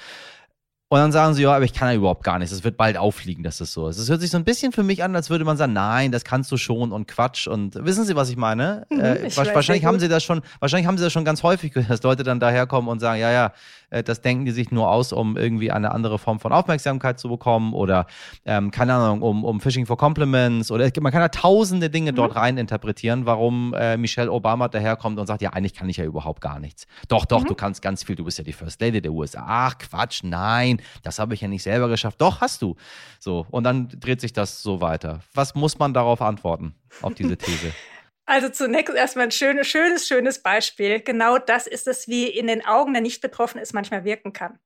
Und 0.91 0.99
dann 0.99 1.13
sagen 1.13 1.35
sie, 1.35 1.43
ja, 1.43 1.55
aber 1.55 1.67
ich 1.67 1.75
kann 1.75 1.91
ja 1.91 1.97
überhaupt 1.97 2.25
gar 2.25 2.39
nichts. 2.39 2.51
Es 2.51 2.65
wird 2.65 2.79
bald 2.79 2.97
auffliegen, 2.97 3.45
dass 3.45 3.59
das 3.59 3.75
so 3.75 3.89
ist. 3.89 3.99
Es 3.99 4.09
hört 4.09 4.23
sich 4.23 4.31
so 4.31 4.39
ein 4.39 4.45
bisschen 4.45 4.73
für 4.73 4.83
mich 4.83 5.05
an, 5.05 5.15
als 5.15 5.29
würde 5.29 5.45
man 5.45 5.59
sagen, 5.59 5.75
nein, 5.75 6.13
das 6.13 6.25
kannst 6.25 6.51
du 6.51 6.57
schon 6.57 6.93
und 6.93 7.07
Quatsch. 7.07 7.47
Und 7.47 7.75
wissen 7.85 8.07
Sie, 8.07 8.17
was 8.17 8.31
ich 8.31 8.39
meine? 8.39 8.87
Mhm, 8.89 9.01
äh, 9.01 9.27
ich 9.27 9.37
wahrscheinlich 9.37 9.85
haben 9.85 10.01
Sie 10.01 10.09
das 10.09 10.25
schon, 10.25 10.41
wahrscheinlich 10.61 10.87
haben 10.87 10.97
Sie 10.97 11.05
das 11.05 11.13
schon 11.13 11.27
ganz 11.27 11.43
häufig 11.43 11.75
gehört, 11.75 11.91
dass 11.91 12.03
Leute 12.03 12.23
dann 12.23 12.41
daherkommen 12.41 12.89
und 12.89 13.01
sagen, 13.01 13.21
ja, 13.21 13.31
ja, 13.31 13.47
äh, 13.47 13.51
das 13.91 14.21
denken 14.21 14.45
die 14.45 14.51
sich 14.51 14.71
nur 14.71 14.91
aus, 14.91 15.13
um 15.13 15.37
irgendwie 15.37 15.71
eine 15.71 15.93
andere 15.93 16.19
Form 16.19 16.41
von 16.41 16.53
Aufmerksamkeit 16.53 17.19
zu 17.19 17.29
bekommen 17.29 17.73
oder 17.73 18.07
ähm, 18.45 18.71
keine 18.71 18.95
Ahnung, 18.95 19.23
um, 19.23 19.45
um 19.45 19.61
Phishing 19.61 19.87
for 19.87 19.97
Compliments 19.97 20.71
oder 20.71 20.91
man 21.01 21.13
kann 21.13 21.23
ja 21.23 21.29
tausende 21.29 21.91
Dinge 21.91 22.13
mhm. 22.13 22.17
dort 22.17 22.37
rein 22.37 22.59
interpretieren, 22.59 23.27
warum 23.27 23.75
äh, 23.75 23.97
Michelle 23.97 24.31
Obama 24.31 24.69
daherkommt 24.69 25.19
und 25.19 25.27
sagt, 25.27 25.43
ja, 25.43 25.51
eigentlich 25.51 25.75
kann 25.75 25.89
ich 25.89 25.97
ja 25.97 26.05
überhaupt 26.05 26.41
gar 26.41 26.59
nichts. 26.59 26.87
Doch, 27.09 27.25
doch, 27.25 27.43
mhm. 27.43 27.49
du 27.49 27.55
kannst 27.55 27.83
ganz 27.83 28.05
viel, 28.05 28.17
du 28.17 28.25
bist 28.25 28.39
ja 28.39 28.45
die 28.45 28.53
First 28.53 28.81
Lady 28.81 29.01
der 29.01 29.13
USA. 29.13 29.45
Ach, 29.47 29.79
Quatsch, 29.79 30.23
nein 30.23 30.79
das 31.03 31.19
habe 31.19 31.35
ich 31.35 31.41
ja 31.41 31.49
nicht 31.49 31.63
selber 31.63 31.89
geschafft. 31.89 32.21
Doch, 32.21 32.41
hast 32.41 32.63
du. 32.63 32.77
So, 33.19 33.47
und 33.51 33.65
dann 33.65 33.89
dreht 33.89 34.21
sich 34.21 34.33
das 34.33 34.63
so 34.63 34.81
weiter. 34.81 35.21
Was 35.35 35.55
muss 35.55 35.79
man 35.79 35.95
darauf 35.95 36.23
antworten, 36.23 36.75
auf 37.03 37.15
diese 37.15 37.37
These? 37.37 37.73
Also 38.29 38.51
zunächst 38.51 38.95
erstmal 38.95 39.25
ein 39.25 39.31
schönes, 39.31 39.67
schönes, 39.69 40.07
schönes 40.07 40.43
Beispiel. 40.43 41.01
Genau 41.01 41.39
das 41.39 41.67
ist 41.67 41.89
es, 41.89 42.09
wie 42.09 42.27
in 42.27 42.47
den 42.47 42.63
Augen 42.63 42.93
der 42.93 43.01
Nicht-Betroffenen 43.01 43.63
es 43.63 43.73
manchmal 43.73 44.05
wirken 44.05 44.35
kann. 44.35 44.59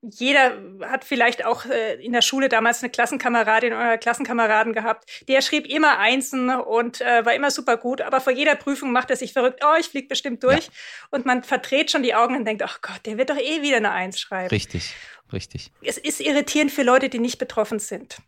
jeder 0.00 0.56
hat 0.82 1.04
vielleicht 1.04 1.44
auch 1.44 1.64
äh, 1.66 1.94
in 1.94 2.12
der 2.12 2.22
Schule 2.22 2.48
damals 2.48 2.84
eine 2.84 2.90
Klassenkameradin 2.90 3.72
oder 3.72 3.98
Klassenkameraden 3.98 4.74
gehabt. 4.74 5.10
Der 5.26 5.42
schrieb 5.42 5.66
immer 5.66 5.98
Einsen 5.98 6.50
und 6.50 7.00
äh, 7.00 7.26
war 7.26 7.34
immer 7.34 7.50
super 7.50 7.78
gut, 7.78 8.00
aber 8.00 8.20
vor 8.20 8.32
jeder 8.32 8.54
Prüfung 8.54 8.92
macht 8.92 9.10
er 9.10 9.16
sich 9.16 9.32
verrückt. 9.32 9.64
Oh, 9.64 9.74
ich 9.76 9.88
fliege 9.88 10.06
bestimmt 10.06 10.44
durch. 10.44 10.66
Ja. 10.66 10.72
Und 11.10 11.26
man 11.26 11.42
verdreht 11.42 11.90
schon 11.90 12.04
die 12.04 12.14
Augen 12.14 12.36
und 12.36 12.44
denkt, 12.44 12.62
ach 12.62 12.80
Gott, 12.80 13.00
der 13.06 13.18
wird 13.18 13.30
doch 13.30 13.38
eh 13.38 13.60
wieder 13.60 13.78
eine 13.78 13.90
Eins 13.90 14.20
schreiben. 14.20 14.50
Richtig, 14.50 14.94
richtig. 15.32 15.72
Es 15.82 15.98
ist 15.98 16.20
irritierend 16.20 16.70
für 16.70 16.84
Leute, 16.84 17.08
die 17.08 17.18
nicht 17.18 17.38
betroffen 17.38 17.80
sind 17.80 18.18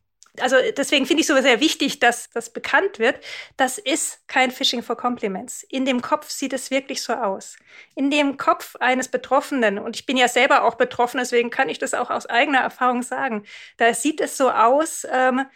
also 0.40 0.56
deswegen 0.76 1.06
finde 1.06 1.22
ich 1.22 1.26
so 1.26 1.40
sehr 1.40 1.60
wichtig, 1.60 1.98
dass 1.98 2.30
das 2.30 2.50
bekannt 2.50 2.98
wird. 2.98 3.18
Das 3.56 3.78
ist 3.78 4.26
kein 4.28 4.50
Phishing 4.50 4.82
for 4.82 4.96
Compliments. 4.96 5.62
In 5.64 5.84
dem 5.84 6.02
Kopf 6.02 6.30
sieht 6.30 6.52
es 6.52 6.70
wirklich 6.70 7.02
so 7.02 7.14
aus. 7.14 7.56
In 7.94 8.10
dem 8.10 8.36
Kopf 8.36 8.76
eines 8.76 9.08
Betroffenen, 9.08 9.78
und 9.78 9.96
ich 9.96 10.06
bin 10.06 10.16
ja 10.16 10.28
selber 10.28 10.64
auch 10.64 10.74
betroffen, 10.76 11.18
deswegen 11.18 11.50
kann 11.50 11.68
ich 11.68 11.78
das 11.78 11.94
auch 11.94 12.10
aus 12.10 12.26
eigener 12.26 12.60
Erfahrung 12.60 13.02
sagen, 13.02 13.44
da 13.76 13.92
sieht 13.94 14.20
es 14.20 14.36
so 14.36 14.50
aus, 14.50 15.06
ähm, 15.10 15.46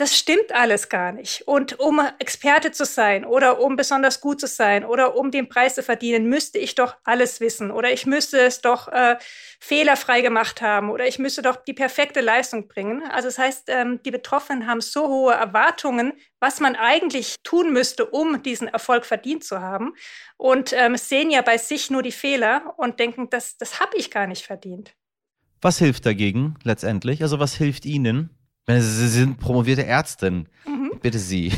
das 0.00 0.16
stimmt 0.16 0.52
alles 0.52 0.88
gar 0.88 1.12
nicht. 1.12 1.46
Und 1.46 1.78
um 1.78 2.00
Experte 2.18 2.70
zu 2.70 2.86
sein 2.86 3.26
oder 3.26 3.60
um 3.60 3.76
besonders 3.76 4.22
gut 4.22 4.40
zu 4.40 4.46
sein 4.46 4.82
oder 4.84 5.14
um 5.14 5.30
den 5.30 5.50
Preis 5.50 5.74
zu 5.74 5.82
verdienen, 5.82 6.26
müsste 6.26 6.58
ich 6.58 6.74
doch 6.74 6.96
alles 7.04 7.40
wissen 7.40 7.70
oder 7.70 7.92
ich 7.92 8.06
müsste 8.06 8.40
es 8.40 8.62
doch 8.62 8.88
äh, 8.88 9.16
fehlerfrei 9.60 10.22
gemacht 10.22 10.62
haben 10.62 10.88
oder 10.88 11.06
ich 11.06 11.18
müsste 11.18 11.42
doch 11.42 11.56
die 11.56 11.74
perfekte 11.74 12.22
Leistung 12.22 12.66
bringen. 12.66 13.02
Also 13.10 13.28
das 13.28 13.38
heißt, 13.38 13.64
ähm, 13.68 14.00
die 14.02 14.10
Betroffenen 14.10 14.66
haben 14.66 14.80
so 14.80 15.06
hohe 15.06 15.34
Erwartungen, 15.34 16.14
was 16.40 16.60
man 16.60 16.76
eigentlich 16.76 17.36
tun 17.42 17.70
müsste, 17.70 18.06
um 18.06 18.42
diesen 18.42 18.68
Erfolg 18.68 19.04
verdient 19.04 19.44
zu 19.44 19.60
haben 19.60 19.92
und 20.38 20.72
ähm, 20.72 20.96
sehen 20.96 21.30
ja 21.30 21.42
bei 21.42 21.58
sich 21.58 21.90
nur 21.90 22.02
die 22.02 22.12
Fehler 22.12 22.72
und 22.78 22.98
denken, 23.00 23.28
das, 23.28 23.58
das 23.58 23.80
habe 23.80 23.98
ich 23.98 24.10
gar 24.10 24.26
nicht 24.26 24.46
verdient. 24.46 24.94
Was 25.60 25.78
hilft 25.78 26.06
dagegen 26.06 26.54
letztendlich? 26.62 27.22
Also 27.22 27.38
was 27.38 27.54
hilft 27.54 27.84
Ihnen? 27.84 28.30
Sie 28.66 29.08
sind 29.08 29.38
promovierte 29.38 29.84
Ärztin. 29.84 30.48
Mhm. 30.66 30.92
Bitte 31.00 31.18
Sie. 31.18 31.52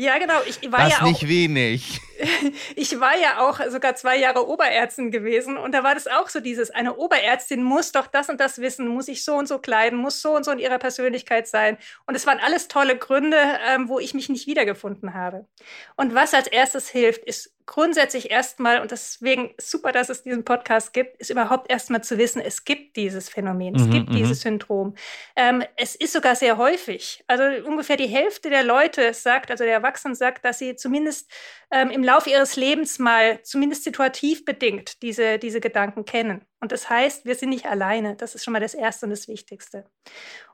Ja, 0.00 0.16
genau. 0.18 0.40
Ich 0.46 0.70
war 0.70 0.84
das 0.84 0.92
ja 0.92 0.98
auch, 0.98 1.08
nicht 1.08 1.26
wenig. 1.26 2.00
ich 2.76 3.00
war 3.00 3.18
ja 3.18 3.40
auch 3.40 3.58
sogar 3.68 3.96
zwei 3.96 4.16
Jahre 4.16 4.48
Oberärztin 4.48 5.10
gewesen 5.10 5.56
und 5.56 5.72
da 5.72 5.82
war 5.82 5.94
das 5.94 6.06
auch 6.06 6.28
so 6.28 6.38
dieses, 6.38 6.70
eine 6.70 6.94
Oberärztin 6.94 7.64
muss 7.64 7.90
doch 7.90 8.06
das 8.06 8.28
und 8.28 8.38
das 8.38 8.60
wissen, 8.60 8.86
muss 8.86 9.06
sich 9.06 9.24
so 9.24 9.34
und 9.34 9.48
so 9.48 9.58
kleiden, 9.58 9.98
muss 9.98 10.22
so 10.22 10.36
und 10.36 10.44
so 10.44 10.52
in 10.52 10.60
ihrer 10.60 10.78
Persönlichkeit 10.78 11.48
sein. 11.48 11.78
Und 12.06 12.14
es 12.14 12.28
waren 12.28 12.38
alles 12.38 12.68
tolle 12.68 12.96
Gründe, 12.96 13.38
ähm, 13.68 13.88
wo 13.88 13.98
ich 13.98 14.14
mich 14.14 14.28
nicht 14.28 14.46
wiedergefunden 14.46 15.14
habe. 15.14 15.48
Und 15.96 16.14
was 16.14 16.32
als 16.32 16.46
erstes 16.46 16.88
hilft, 16.88 17.24
ist 17.24 17.52
grundsätzlich 17.68 18.30
erstmal, 18.30 18.80
und 18.80 18.90
deswegen 18.90 19.54
super, 19.58 19.92
dass 19.92 20.08
es 20.08 20.22
diesen 20.22 20.44
Podcast 20.44 20.94
gibt, 20.94 21.18
ist 21.18 21.30
überhaupt 21.30 21.70
erstmal 21.70 22.02
zu 22.02 22.16
wissen, 22.16 22.40
es 22.40 22.64
gibt 22.64 22.96
dieses 22.96 23.28
Phänomen, 23.28 23.76
es 23.76 23.82
mhm, 23.82 23.90
gibt 23.90 24.14
dieses 24.14 24.38
mhm. 24.38 24.42
Syndrom. 24.42 24.94
Ähm, 25.36 25.62
es 25.76 25.94
ist 25.94 26.14
sogar 26.14 26.34
sehr 26.34 26.56
häufig. 26.56 27.22
Also 27.28 27.44
ungefähr 27.68 27.96
die 27.96 28.06
Hälfte 28.06 28.48
der 28.48 28.64
Leute 28.64 29.12
sagt, 29.12 29.50
also 29.50 29.64
der 29.64 29.74
Erwachsenen 29.74 30.14
sagt, 30.14 30.46
dass 30.46 30.58
sie 30.58 30.76
zumindest 30.76 31.30
ähm, 31.70 31.90
im 31.90 32.02
Laufe 32.02 32.30
ihres 32.30 32.56
Lebens 32.56 32.98
mal, 32.98 33.42
zumindest 33.42 33.84
situativ 33.84 34.46
bedingt, 34.46 35.02
diese, 35.02 35.38
diese 35.38 35.60
Gedanken 35.60 36.06
kennen. 36.06 36.46
Und 36.60 36.72
das 36.72 36.90
heißt, 36.90 37.24
wir 37.24 37.36
sind 37.36 37.50
nicht 37.50 37.66
alleine. 37.66 38.16
Das 38.16 38.34
ist 38.34 38.44
schon 38.44 38.52
mal 38.52 38.60
das 38.60 38.74
Erste 38.74 39.06
und 39.06 39.10
das 39.10 39.28
Wichtigste. 39.28 39.84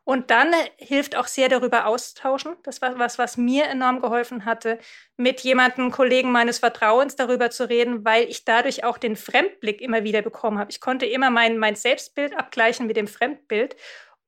Und 0.04 0.30
dann 0.30 0.52
hilft 0.76 1.16
auch 1.16 1.26
sehr 1.26 1.48
darüber 1.48 1.86
austauschen. 1.86 2.56
Das 2.62 2.82
war 2.82 2.98
was, 2.98 3.18
was 3.18 3.38
mir 3.38 3.64
enorm 3.64 4.02
geholfen 4.02 4.44
hatte, 4.44 4.78
mit 5.16 5.40
jemandem, 5.40 5.90
Kollegen 5.90 6.30
meines 6.30 6.58
Vertrauens 6.58 7.16
darüber 7.16 7.50
zu 7.50 7.68
reden, 7.68 8.04
weil 8.04 8.28
ich 8.28 8.44
dadurch 8.44 8.84
auch 8.84 8.98
den 8.98 9.16
Fremdblick 9.16 9.80
immer 9.80 10.04
wieder 10.04 10.20
bekommen 10.20 10.58
habe. 10.58 10.70
Ich 10.70 10.80
konnte 10.80 11.06
immer 11.06 11.30
mein, 11.30 11.56
mein 11.56 11.74
Selbstbild 11.74 12.36
abgleichen 12.36 12.86
mit 12.86 12.98
dem 12.98 13.08
Fremdbild 13.08 13.76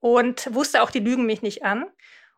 und 0.01 0.55
wusste 0.55 0.83
auch, 0.83 0.91
die 0.91 1.01
lügen 1.01 1.27
mich 1.27 1.43
nicht 1.43 1.65
an. 1.65 1.85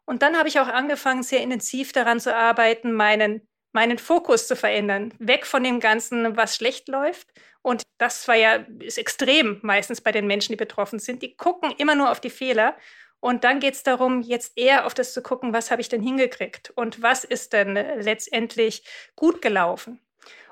Und 0.05 0.23
dann 0.23 0.37
habe 0.37 0.49
ich 0.49 0.59
auch 0.59 0.69
angefangen, 0.69 1.23
sehr 1.23 1.43
intensiv 1.43 1.93
daran 1.93 2.19
zu 2.19 2.35
arbeiten, 2.35 2.93
meinen 2.93 3.47
meinen 3.79 3.99
Fokus 3.99 4.49
zu 4.49 4.57
verändern, 4.57 5.15
weg 5.21 5.47
von 5.47 5.63
dem 5.63 5.79
Ganzen, 5.79 6.37
was 6.37 6.57
schlecht 6.57 6.89
läuft. 6.89 7.29
Und 7.63 7.85
das 7.99 8.27
war 8.27 8.35
ja 8.35 8.65
ist 8.81 8.99
extrem 8.99 9.61
meistens 9.63 10.01
bei 10.01 10.11
den 10.11 10.27
Menschen, 10.27 10.51
die 10.51 10.57
betroffen 10.57 10.99
sind. 10.99 11.23
Die 11.23 11.37
gucken 11.37 11.73
immer 11.79 11.95
nur 11.95 12.11
auf 12.11 12.21
die 12.21 12.29
Fehler. 12.29 12.75
Und 13.21 13.45
dann 13.45 13.61
geht 13.61 13.75
es 13.75 13.85
darum, 13.85 14.21
jetzt 14.21 14.59
eher 14.59 14.85
auf 14.85 14.95
das 14.95 15.13
zu 15.13 15.23
gucken, 15.23 15.53
was 15.53 15.71
habe 15.71 15.81
ich 15.81 15.89
denn 15.89 16.03
hingekriegt 16.03 16.71
und 16.75 17.03
was 17.03 17.23
ist 17.23 17.53
denn 17.53 17.75
letztendlich 17.75 18.83
gut 19.15 19.43
gelaufen. 19.43 20.01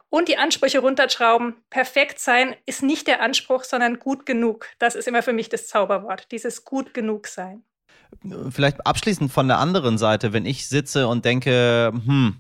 Und 0.08 0.28
die 0.28 0.38
Ansprüche 0.38 0.78
runterschrauben. 0.78 1.56
Perfekt 1.68 2.20
sein 2.20 2.54
ist 2.64 2.84
nicht 2.84 3.08
der 3.08 3.22
Anspruch, 3.22 3.64
sondern 3.64 3.98
gut 3.98 4.24
genug. 4.24 4.68
Das 4.78 4.94
ist 4.94 5.08
immer 5.08 5.24
für 5.24 5.32
mich 5.32 5.48
das 5.48 5.66
Zauberwort, 5.66 6.30
dieses 6.30 6.64
gut 6.64 6.94
genug 6.94 7.26
sein. 7.26 7.64
Vielleicht 8.50 8.86
abschließend 8.86 9.32
von 9.32 9.48
der 9.48 9.58
anderen 9.58 9.98
Seite, 9.98 10.32
wenn 10.32 10.46
ich 10.46 10.68
sitze 10.68 11.08
und 11.08 11.24
denke, 11.24 11.92
hm, 11.92 12.36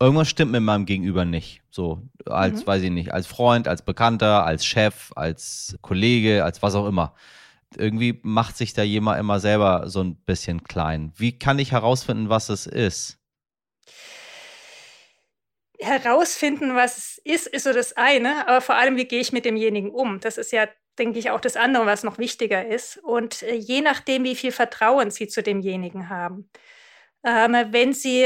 irgendwas 0.00 0.28
stimmt 0.28 0.52
mit 0.52 0.62
meinem 0.62 0.86
Gegenüber 0.86 1.24
nicht. 1.24 1.62
So 1.70 2.02
als, 2.26 2.62
mhm. 2.62 2.66
weiß 2.66 2.82
ich 2.82 2.90
nicht, 2.90 3.12
als 3.12 3.26
Freund, 3.26 3.68
als 3.68 3.82
Bekannter, 3.82 4.44
als 4.44 4.64
Chef, 4.64 5.12
als 5.16 5.76
Kollege, 5.82 6.44
als 6.44 6.62
was 6.62 6.74
auch 6.74 6.86
immer. 6.86 7.14
Irgendwie 7.76 8.18
macht 8.22 8.56
sich 8.56 8.72
da 8.72 8.82
jemand 8.82 9.20
immer 9.20 9.40
selber 9.40 9.88
so 9.88 10.02
ein 10.02 10.16
bisschen 10.16 10.64
klein. 10.64 11.12
Wie 11.16 11.38
kann 11.38 11.58
ich 11.58 11.72
herausfinden, 11.72 12.28
was 12.28 12.48
es 12.48 12.66
ist? 12.66 13.18
Herausfinden, 15.80 16.74
was 16.74 16.98
es 16.98 17.18
ist, 17.24 17.46
ist 17.46 17.64
so 17.64 17.72
das 17.72 17.96
eine, 17.96 18.48
aber 18.48 18.60
vor 18.60 18.74
allem, 18.74 18.96
wie 18.96 19.04
gehe 19.04 19.20
ich 19.20 19.32
mit 19.32 19.44
demjenigen 19.44 19.90
um? 19.90 20.18
Das 20.18 20.36
ist 20.36 20.50
ja, 20.50 20.66
denke 20.98 21.18
ich, 21.18 21.30
auch 21.30 21.40
das 21.40 21.56
andere, 21.56 21.86
was 21.86 22.02
noch 22.02 22.18
wichtiger 22.18 22.66
ist. 22.66 22.96
Und 22.96 23.42
äh, 23.42 23.54
je 23.54 23.80
nachdem, 23.80 24.24
wie 24.24 24.34
viel 24.34 24.50
Vertrauen 24.50 25.10
Sie 25.10 25.28
zu 25.28 25.42
demjenigen 25.42 26.08
haben 26.08 26.48
wenn 27.22 27.92
Sie, 27.92 28.22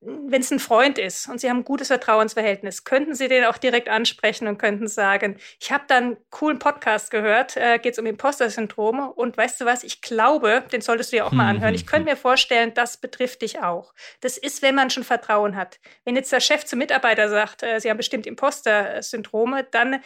wenn 0.00 0.40
es 0.40 0.50
ein 0.52 0.60
Freund 0.60 0.96
ist 0.98 1.28
und 1.28 1.40
Sie 1.40 1.50
haben 1.50 1.58
ein 1.58 1.64
gutes 1.64 1.88
Vertrauensverhältnis, 1.88 2.84
könnten 2.84 3.14
Sie 3.14 3.26
den 3.26 3.44
auch 3.44 3.58
direkt 3.58 3.88
ansprechen 3.88 4.46
und 4.46 4.58
könnten 4.58 4.86
sagen, 4.86 5.38
ich 5.60 5.72
habe 5.72 5.84
da 5.88 5.96
einen 5.96 6.16
coolen 6.30 6.58
Podcast 6.58 7.10
gehört, 7.10 7.56
äh, 7.56 7.78
geht 7.78 7.94
es 7.94 7.98
um 7.98 8.06
Imposter-Syndrome 8.06 9.12
und 9.12 9.36
weißt 9.36 9.60
du 9.60 9.64
was, 9.64 9.82
ich 9.82 10.02
glaube, 10.02 10.64
den 10.72 10.80
solltest 10.80 11.12
du 11.12 11.16
ja 11.16 11.24
auch 11.24 11.32
mal 11.32 11.48
anhören. 11.48 11.74
Ich 11.74 11.86
könnte 11.86 12.04
mir 12.10 12.16
vorstellen, 12.16 12.72
das 12.74 12.96
betrifft 12.98 13.42
dich 13.42 13.60
auch. 13.60 13.92
Das 14.20 14.38
ist, 14.38 14.62
wenn 14.62 14.76
man 14.76 14.90
schon 14.90 15.04
Vertrauen 15.04 15.56
hat. 15.56 15.80
Wenn 16.04 16.14
jetzt 16.14 16.32
der 16.32 16.40
Chef 16.40 16.64
zum 16.64 16.78
Mitarbeiter 16.78 17.28
sagt, 17.28 17.64
äh, 17.64 17.80
Sie 17.80 17.90
haben 17.90 17.96
bestimmt 17.96 18.26
Imposter-Syndrome, 18.26 19.66
dann 19.70 20.00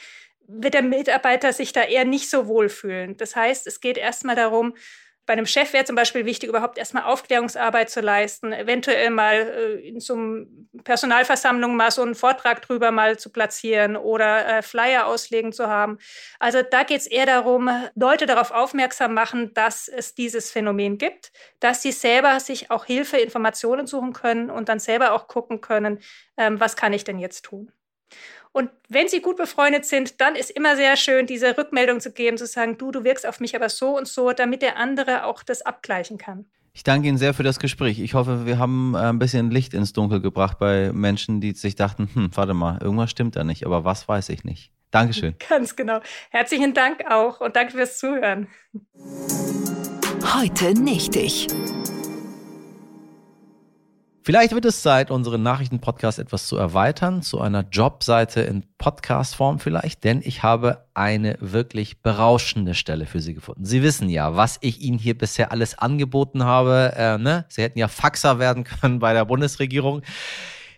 wird 0.48 0.74
der 0.74 0.82
Mitarbeiter 0.82 1.52
sich 1.52 1.72
da 1.72 1.82
eher 1.82 2.04
nicht 2.04 2.28
so 2.28 2.46
wohl 2.46 2.68
fühlen. 2.68 3.16
Das 3.16 3.36
heißt, 3.36 3.66
es 3.66 3.80
geht 3.80 3.98
erstmal 3.98 4.36
darum, 4.36 4.74
bei 5.32 5.38
einem 5.38 5.46
Chef 5.46 5.72
wäre 5.72 5.86
zum 5.86 5.96
Beispiel 5.96 6.26
wichtig, 6.26 6.50
überhaupt 6.50 6.76
erstmal 6.76 7.04
Aufklärungsarbeit 7.04 7.88
zu 7.88 8.02
leisten, 8.02 8.52
eventuell 8.52 9.08
mal 9.08 9.36
äh, 9.36 9.88
in 9.88 9.98
so 9.98 10.12
einer 10.12 10.44
Personalversammlung 10.84 11.74
mal 11.74 11.90
so 11.90 12.02
einen 12.02 12.14
Vortrag 12.14 12.60
drüber 12.60 12.90
mal 12.90 13.18
zu 13.18 13.32
platzieren 13.32 13.96
oder 13.96 14.58
äh, 14.58 14.60
Flyer 14.60 15.06
auslegen 15.06 15.54
zu 15.54 15.68
haben. 15.68 15.96
Also 16.38 16.60
da 16.60 16.82
geht 16.82 17.00
es 17.00 17.06
eher 17.06 17.24
darum, 17.24 17.70
Leute 17.94 18.26
darauf 18.26 18.50
aufmerksam 18.50 19.14
machen, 19.14 19.54
dass 19.54 19.88
es 19.88 20.14
dieses 20.14 20.50
Phänomen 20.50 20.98
gibt, 20.98 21.32
dass 21.60 21.80
sie 21.80 21.92
selber 21.92 22.38
sich 22.38 22.70
auch 22.70 22.84
Hilfe, 22.84 23.16
Informationen 23.16 23.86
suchen 23.86 24.12
können 24.12 24.50
und 24.50 24.68
dann 24.68 24.80
selber 24.80 25.12
auch 25.12 25.28
gucken 25.28 25.62
können, 25.62 26.00
ähm, 26.36 26.60
was 26.60 26.76
kann 26.76 26.92
ich 26.92 27.04
denn 27.04 27.18
jetzt 27.18 27.46
tun. 27.46 27.72
Und 28.52 28.70
wenn 28.88 29.08
sie 29.08 29.20
gut 29.20 29.36
befreundet 29.38 29.86
sind, 29.86 30.20
dann 30.20 30.36
ist 30.36 30.50
immer 30.50 30.76
sehr 30.76 30.96
schön, 30.96 31.26
diese 31.26 31.56
Rückmeldung 31.56 32.00
zu 32.00 32.12
geben, 32.12 32.36
zu 32.36 32.46
sagen, 32.46 32.76
du, 32.76 32.90
du 32.90 33.02
wirkst 33.02 33.26
auf 33.26 33.40
mich 33.40 33.56
aber 33.56 33.70
so 33.70 33.96
und 33.96 34.06
so, 34.06 34.32
damit 34.32 34.62
der 34.62 34.76
andere 34.76 35.24
auch 35.24 35.42
das 35.42 35.62
abgleichen 35.62 36.18
kann. 36.18 36.44
Ich 36.74 36.84
danke 36.84 37.08
Ihnen 37.08 37.18
sehr 37.18 37.34
für 37.34 37.42
das 37.42 37.58
Gespräch. 37.58 38.00
Ich 38.00 38.14
hoffe, 38.14 38.46
wir 38.46 38.58
haben 38.58 38.94
äh, 38.94 38.98
ein 38.98 39.18
bisschen 39.18 39.50
Licht 39.50 39.74
ins 39.74 39.92
Dunkel 39.92 40.20
gebracht 40.20 40.58
bei 40.58 40.90
Menschen, 40.92 41.40
die 41.40 41.52
sich 41.52 41.76
dachten, 41.76 42.08
hm, 42.12 42.30
warte 42.34 42.54
mal, 42.54 42.78
irgendwas 42.80 43.10
stimmt 43.10 43.36
da 43.36 43.44
nicht, 43.44 43.66
aber 43.66 43.84
was 43.84 44.08
weiß 44.08 44.30
ich 44.30 44.44
nicht. 44.44 44.70
Dankeschön. 44.90 45.34
Ganz 45.48 45.76
genau. 45.76 46.00
Herzlichen 46.30 46.72
Dank 46.72 47.04
auch 47.10 47.40
und 47.40 47.56
danke 47.56 47.72
fürs 47.72 47.98
Zuhören. 47.98 48.48
Heute 50.34 50.72
nicht 50.74 51.16
ich. 51.16 51.46
Vielleicht 54.24 54.54
wird 54.54 54.64
es 54.64 54.82
Zeit, 54.82 55.10
unseren 55.10 55.42
Nachrichtenpodcast 55.42 56.20
etwas 56.20 56.46
zu 56.46 56.56
erweitern, 56.56 57.22
zu 57.22 57.40
einer 57.40 57.64
Jobseite 57.68 58.42
in 58.42 58.62
Podcastform 58.78 59.58
vielleicht, 59.58 60.04
denn 60.04 60.20
ich 60.22 60.44
habe 60.44 60.86
eine 60.94 61.36
wirklich 61.40 62.02
berauschende 62.02 62.74
Stelle 62.74 63.06
für 63.06 63.20
Sie 63.20 63.34
gefunden. 63.34 63.64
Sie 63.64 63.82
wissen 63.82 64.08
ja, 64.08 64.36
was 64.36 64.58
ich 64.60 64.80
Ihnen 64.80 64.98
hier 64.98 65.18
bisher 65.18 65.50
alles 65.50 65.76
angeboten 65.76 66.44
habe. 66.44 66.92
Äh, 66.96 67.18
ne? 67.18 67.46
Sie 67.48 67.62
hätten 67.62 67.80
ja 67.80 67.88
Faxer 67.88 68.38
werden 68.38 68.62
können 68.62 69.00
bei 69.00 69.12
der 69.12 69.24
Bundesregierung. 69.24 70.02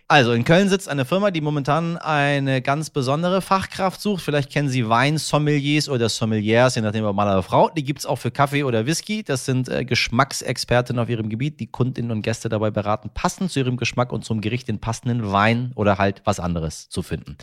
Also 0.07 0.33
in 0.33 0.43
Köln 0.45 0.69
sitzt 0.69 0.87
eine 0.87 1.03
Firma, 1.03 1.31
die 1.31 1.41
momentan 1.41 1.97
eine 1.97 2.61
ganz 2.61 2.91
besondere 2.91 3.41
Fachkraft 3.41 3.99
sucht. 3.99 4.23
Vielleicht 4.23 4.51
kennen 4.51 4.69
Sie 4.69 4.87
Weinsommeliers 4.87 5.89
oder 5.89 6.09
Sommeliers, 6.09 6.75
je 6.75 6.83
nachdem 6.83 7.05
ob 7.05 7.15
Mann 7.15 7.27
oder 7.27 7.41
Frau. 7.41 7.69
Die 7.69 7.83
gibt 7.83 7.99
es 7.99 8.05
auch 8.05 8.17
für 8.17 8.29
Kaffee 8.29 8.63
oder 8.63 8.85
Whisky. 8.85 9.23
Das 9.23 9.45
sind 9.45 9.67
äh, 9.67 9.83
Geschmacksexpertinnen 9.83 11.01
auf 11.01 11.09
ihrem 11.09 11.27
Gebiet, 11.29 11.59
die 11.59 11.65
Kundinnen 11.65 12.11
und 12.11 12.21
Gäste 12.21 12.49
dabei 12.49 12.69
beraten, 12.69 13.09
passend 13.15 13.49
zu 13.49 13.59
ihrem 13.59 13.77
Geschmack 13.77 14.11
und 14.11 14.23
zum 14.23 14.41
Gericht 14.41 14.67
den 14.67 14.79
passenden 14.79 15.31
Wein 15.31 15.71
oder 15.73 15.97
halt 15.97 16.21
was 16.23 16.39
anderes 16.39 16.87
zu 16.87 17.01
finden. 17.01 17.37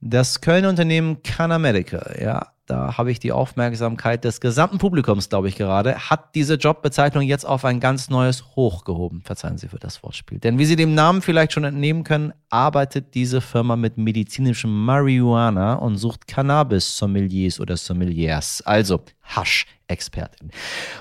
Das 0.00 0.40
Kölner 0.40 0.68
Unternehmen 0.68 1.24
Canna 1.24 1.58
Medical, 1.58 2.16
ja, 2.22 2.52
da 2.72 2.96
habe 2.96 3.10
ich 3.10 3.20
die 3.20 3.32
Aufmerksamkeit 3.32 4.24
des 4.24 4.40
gesamten 4.40 4.78
Publikums, 4.78 5.28
glaube 5.28 5.46
ich, 5.46 5.56
gerade, 5.56 6.08
hat 6.08 6.34
diese 6.34 6.54
Jobbezeichnung 6.54 7.22
jetzt 7.22 7.44
auf 7.44 7.66
ein 7.66 7.80
ganz 7.80 8.08
neues 8.08 8.56
Hoch 8.56 8.84
gehoben. 8.84 9.20
Verzeihen 9.26 9.58
Sie 9.58 9.68
für 9.68 9.78
das 9.78 10.02
Wortspiel. 10.02 10.38
Denn 10.38 10.58
wie 10.58 10.64
Sie 10.64 10.74
dem 10.74 10.94
Namen 10.94 11.20
vielleicht 11.20 11.52
schon 11.52 11.64
entnehmen 11.64 12.02
können, 12.02 12.32
arbeitet 12.48 13.12
diese 13.12 13.42
Firma 13.42 13.76
mit 13.76 13.98
medizinischem 13.98 14.70
Marihuana 14.86 15.74
und 15.74 15.98
sucht 15.98 16.26
Cannabis-Sommeliers 16.26 17.60
oder 17.60 17.76
Sommeliers, 17.76 18.62
also 18.64 19.02
Hasch. 19.22 19.66
Expertin. 19.92 20.50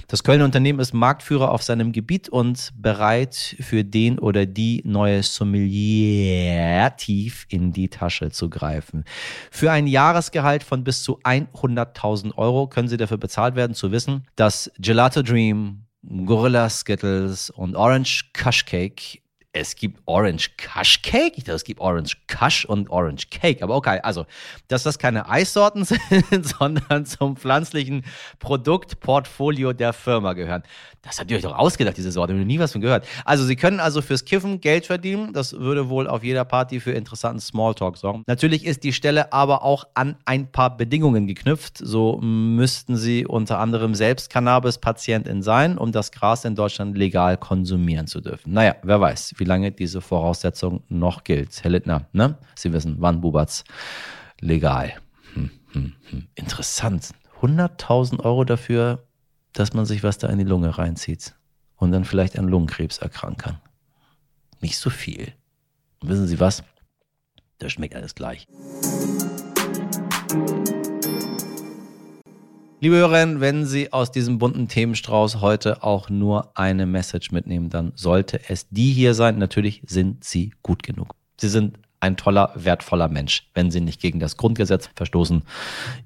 Das 0.08 0.24
Kölner 0.24 0.46
Unternehmen 0.46 0.80
ist 0.80 0.94
Marktführer 0.94 1.52
auf 1.52 1.64
seinem 1.64 1.92
Gebiet 1.92 2.30
und 2.30 2.72
bereit 2.76 3.56
für 3.60 3.84
den 3.84 4.20
oder 4.20 4.46
die 4.46 4.82
neue 4.86 5.24
Sommelier 5.24 6.94
tief 6.98 7.46
in 7.50 7.72
die 7.72 7.90
Tasche 7.90 8.30
zu 8.30 8.50
greifen. 8.50 9.06
Für 9.50 9.72
ein 9.72 9.88
Jahresgehalt 9.88 10.64
von 10.64 10.84
bis 10.84 11.04
zu 11.04 11.20
100.000 11.22 12.38
Euro 12.38 12.68
können 12.68 12.88
Sie 12.88 12.98
dafür 12.98 13.18
bezahlt 13.18 13.56
werden, 13.56 13.74
zu 13.74 13.92
wissen, 13.92 14.28
dass 14.36 14.72
Gelato 14.78 15.22
Dream, 15.22 15.86
Gorilla 16.26 16.70
Skittles 16.70 17.50
und 17.50 17.76
Orange 17.76 18.32
Kush 18.34 18.66
Cake 18.66 19.22
es 19.54 19.76
gibt 19.76 20.02
Orange 20.06 20.52
Kush 20.58 21.02
Cake. 21.02 21.34
Ich 21.36 21.44
dachte, 21.44 21.58
es 21.58 21.64
gibt 21.66 21.82
Orange 21.82 22.16
Kush 22.28 22.64
und 22.64 22.90
Orange 22.90 23.30
Cake. 23.30 23.62
Aber 23.62 23.76
okay, 23.76 24.00
also, 24.02 24.26
dass 24.70 24.84
das 24.84 24.98
keine 24.98 25.28
Eissorten 25.28 25.84
sind, 26.30 26.46
sondern 26.46 27.06
zum 27.06 27.36
pflanzlichen 27.36 28.06
Produktportfolio 28.40 29.74
der 29.74 29.92
Firma 29.92 30.34
gehören. 30.34 30.64
Das 31.02 31.20
habt 31.20 31.32
ihr 31.32 31.38
euch 31.38 31.44
doch 31.44 31.58
ausgedacht, 31.58 31.98
diese 31.98 32.12
Sorte. 32.12 32.34
Ich 32.34 32.40
habe 32.40 32.46
nie 32.46 32.60
was 32.60 32.72
von 32.72 32.82
gehört. 32.82 33.06
Also, 33.26 33.44
Sie 33.44 33.58
können 33.58 33.82
also 33.82 34.02
fürs 34.02 34.24
Kiffen 34.24 34.62
Geld 34.62 34.86
verdienen. 34.86 35.34
Das 35.34 35.54
würde 35.54 35.90
wohl 35.90 36.08
auf 36.08 36.24
jeder 36.24 36.46
Party 36.46 36.80
für 36.80 36.92
interessanten 36.92 37.42
Smalltalk 37.42 37.98
sorgen. 37.98 38.24
Natürlich 38.28 38.66
ist 38.66 38.84
die 38.84 38.94
Stelle 38.94 39.34
aber 39.34 39.64
auch 39.64 39.86
an 39.96 40.16
ein 40.24 40.50
paar 40.50 40.78
Bedingungen 40.78 41.28
geknüpft. 41.28 41.78
So 41.78 42.20
müssten 42.22 42.96
Sie 42.96 43.26
unter 43.26 43.60
anderem 43.60 43.96
selbst 43.96 44.30
Cannabis-Patientin 44.30 45.42
sein, 45.42 45.78
um 45.78 45.92
das 45.92 46.14
Gras 46.14 46.46
in 46.46 46.56
Deutschland 46.56 46.98
legal 46.98 47.36
konsumieren 47.36 48.08
zu 48.08 48.22
dürfen. 48.22 48.54
Naja, 48.54 48.76
wer 48.84 49.02
weiß, 49.02 49.34
wie 49.42 49.46
lange 49.46 49.72
diese 49.72 50.02
Voraussetzung 50.02 50.84
noch 50.88 51.24
gilt. 51.24 51.64
Herr 51.64 51.72
Littner, 51.72 52.06
ne? 52.14 52.38
Sie 52.56 52.72
wissen, 52.74 52.98
wann 53.00 53.22
Bubatz 53.22 53.64
legal. 54.40 54.94
Hm, 55.34 55.50
hm, 55.72 55.94
hm. 56.12 56.28
Interessant. 56.36 57.10
100.000 57.42 58.20
Euro 58.24 58.44
dafür, 58.44 59.08
dass 59.54 59.74
man 59.74 59.88
sich 59.88 60.04
was 60.04 60.20
da 60.20 60.30
in 60.30 60.38
die 60.38 60.44
Lunge 60.44 60.78
reinzieht 60.78 61.34
und 61.76 61.92
dann 61.92 62.06
vielleicht 62.06 62.38
an 62.38 62.50
Lungenkrebs 62.50 63.00
erkranken 63.00 63.38
kann. 63.38 63.58
Nicht 64.60 64.78
so 64.78 64.92
viel. 64.92 65.34
Und 66.02 66.10
wissen 66.10 66.28
Sie 66.28 66.40
was? 66.40 66.64
Das 67.58 67.72
schmeckt 67.72 67.96
alles 67.96 68.14
gleich. 68.14 68.46
Liebe 72.84 72.96
Hörerinnen, 72.96 73.42
wenn 73.42 73.68
Sie 73.68 73.94
aus 73.94 74.12
diesem 74.12 74.40
bunten 74.40 74.68
Themenstrauß 74.68 75.40
heute 75.40 75.84
auch 75.84 76.10
nur 76.10 76.58
eine 76.58 76.88
Message 76.88 77.30
mitnehmen, 77.32 77.70
dann 77.70 77.92
sollte 77.94 78.40
es 78.50 78.70
die 78.70 78.92
hier 78.92 79.14
sein. 79.14 79.38
Natürlich 79.38 79.84
sind 79.86 80.24
Sie 80.24 80.56
gut 80.64 80.82
genug. 80.82 81.14
Sie 81.40 81.48
sind 81.48 81.78
ein 82.00 82.18
toller, 82.18 82.52
wertvoller 82.56 83.08
Mensch, 83.08 83.48
wenn 83.54 83.70
Sie 83.70 83.82
nicht 83.82 84.02
gegen 84.02 84.20
das 84.20 84.36
Grundgesetz 84.36 84.90
verstoßen, 84.96 85.44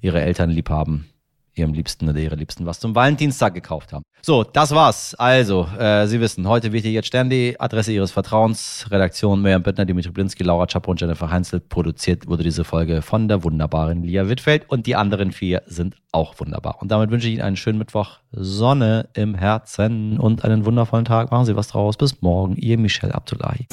Ihre 0.01 0.19
Eltern 0.19 0.49
lieb 0.49 0.69
haben, 0.69 1.07
ihrem 1.55 1.73
Liebsten 1.73 2.09
oder 2.09 2.19
ihrer 2.19 2.35
Liebsten 2.35 2.65
was 2.65 2.79
zum 2.79 2.95
Valentinstag 2.95 3.53
gekauft 3.53 3.93
haben. 3.93 4.03
So, 4.21 4.43
das 4.43 4.71
war's. 4.71 5.13
Also, 5.15 5.67
äh, 5.77 6.07
Sie 6.07 6.19
wissen, 6.19 6.47
heute 6.47 6.71
wird 6.71 6.83
hier 6.83 6.91
jetzt 6.91 7.07
Stern.de, 7.07 7.57
Adresse 7.59 7.91
Ihres 7.91 8.11
Vertrauens, 8.11 8.87
Redaktion 8.89 9.41
Miriam 9.41 9.61
Böttner, 9.61 9.85
Dimitri 9.85 10.11
Blinski, 10.11 10.43
Laura 10.43 10.65
Czapo 10.67 10.91
und 10.91 10.99
Jennifer 10.99 11.29
Heinzel. 11.29 11.59
Produziert 11.59 12.27
wurde 12.27 12.43
diese 12.43 12.63
Folge 12.63 13.01
von 13.01 13.27
der 13.27 13.43
wunderbaren 13.43 14.03
Lia 14.03 14.27
Wittfeld 14.27 14.67
und 14.67 14.87
die 14.87 14.95
anderen 14.95 15.31
vier 15.31 15.61
sind 15.67 15.95
auch 16.11 16.39
wunderbar. 16.39 16.77
Und 16.81 16.89
damit 16.89 17.11
wünsche 17.11 17.27
ich 17.27 17.33
Ihnen 17.35 17.43
einen 17.43 17.55
schönen 17.55 17.77
Mittwoch, 17.77 18.19
Sonne 18.31 19.09
im 19.13 19.35
Herzen 19.35 20.19
und 20.19 20.43
einen 20.43 20.65
wundervollen 20.65 21.05
Tag. 21.05 21.31
Machen 21.31 21.45
Sie 21.45 21.55
was 21.55 21.67
draus. 21.67 21.97
Bis 21.97 22.21
morgen. 22.21 22.55
Ihr 22.55 22.77
Michel 22.77 23.11
Abdullahi. 23.11 23.67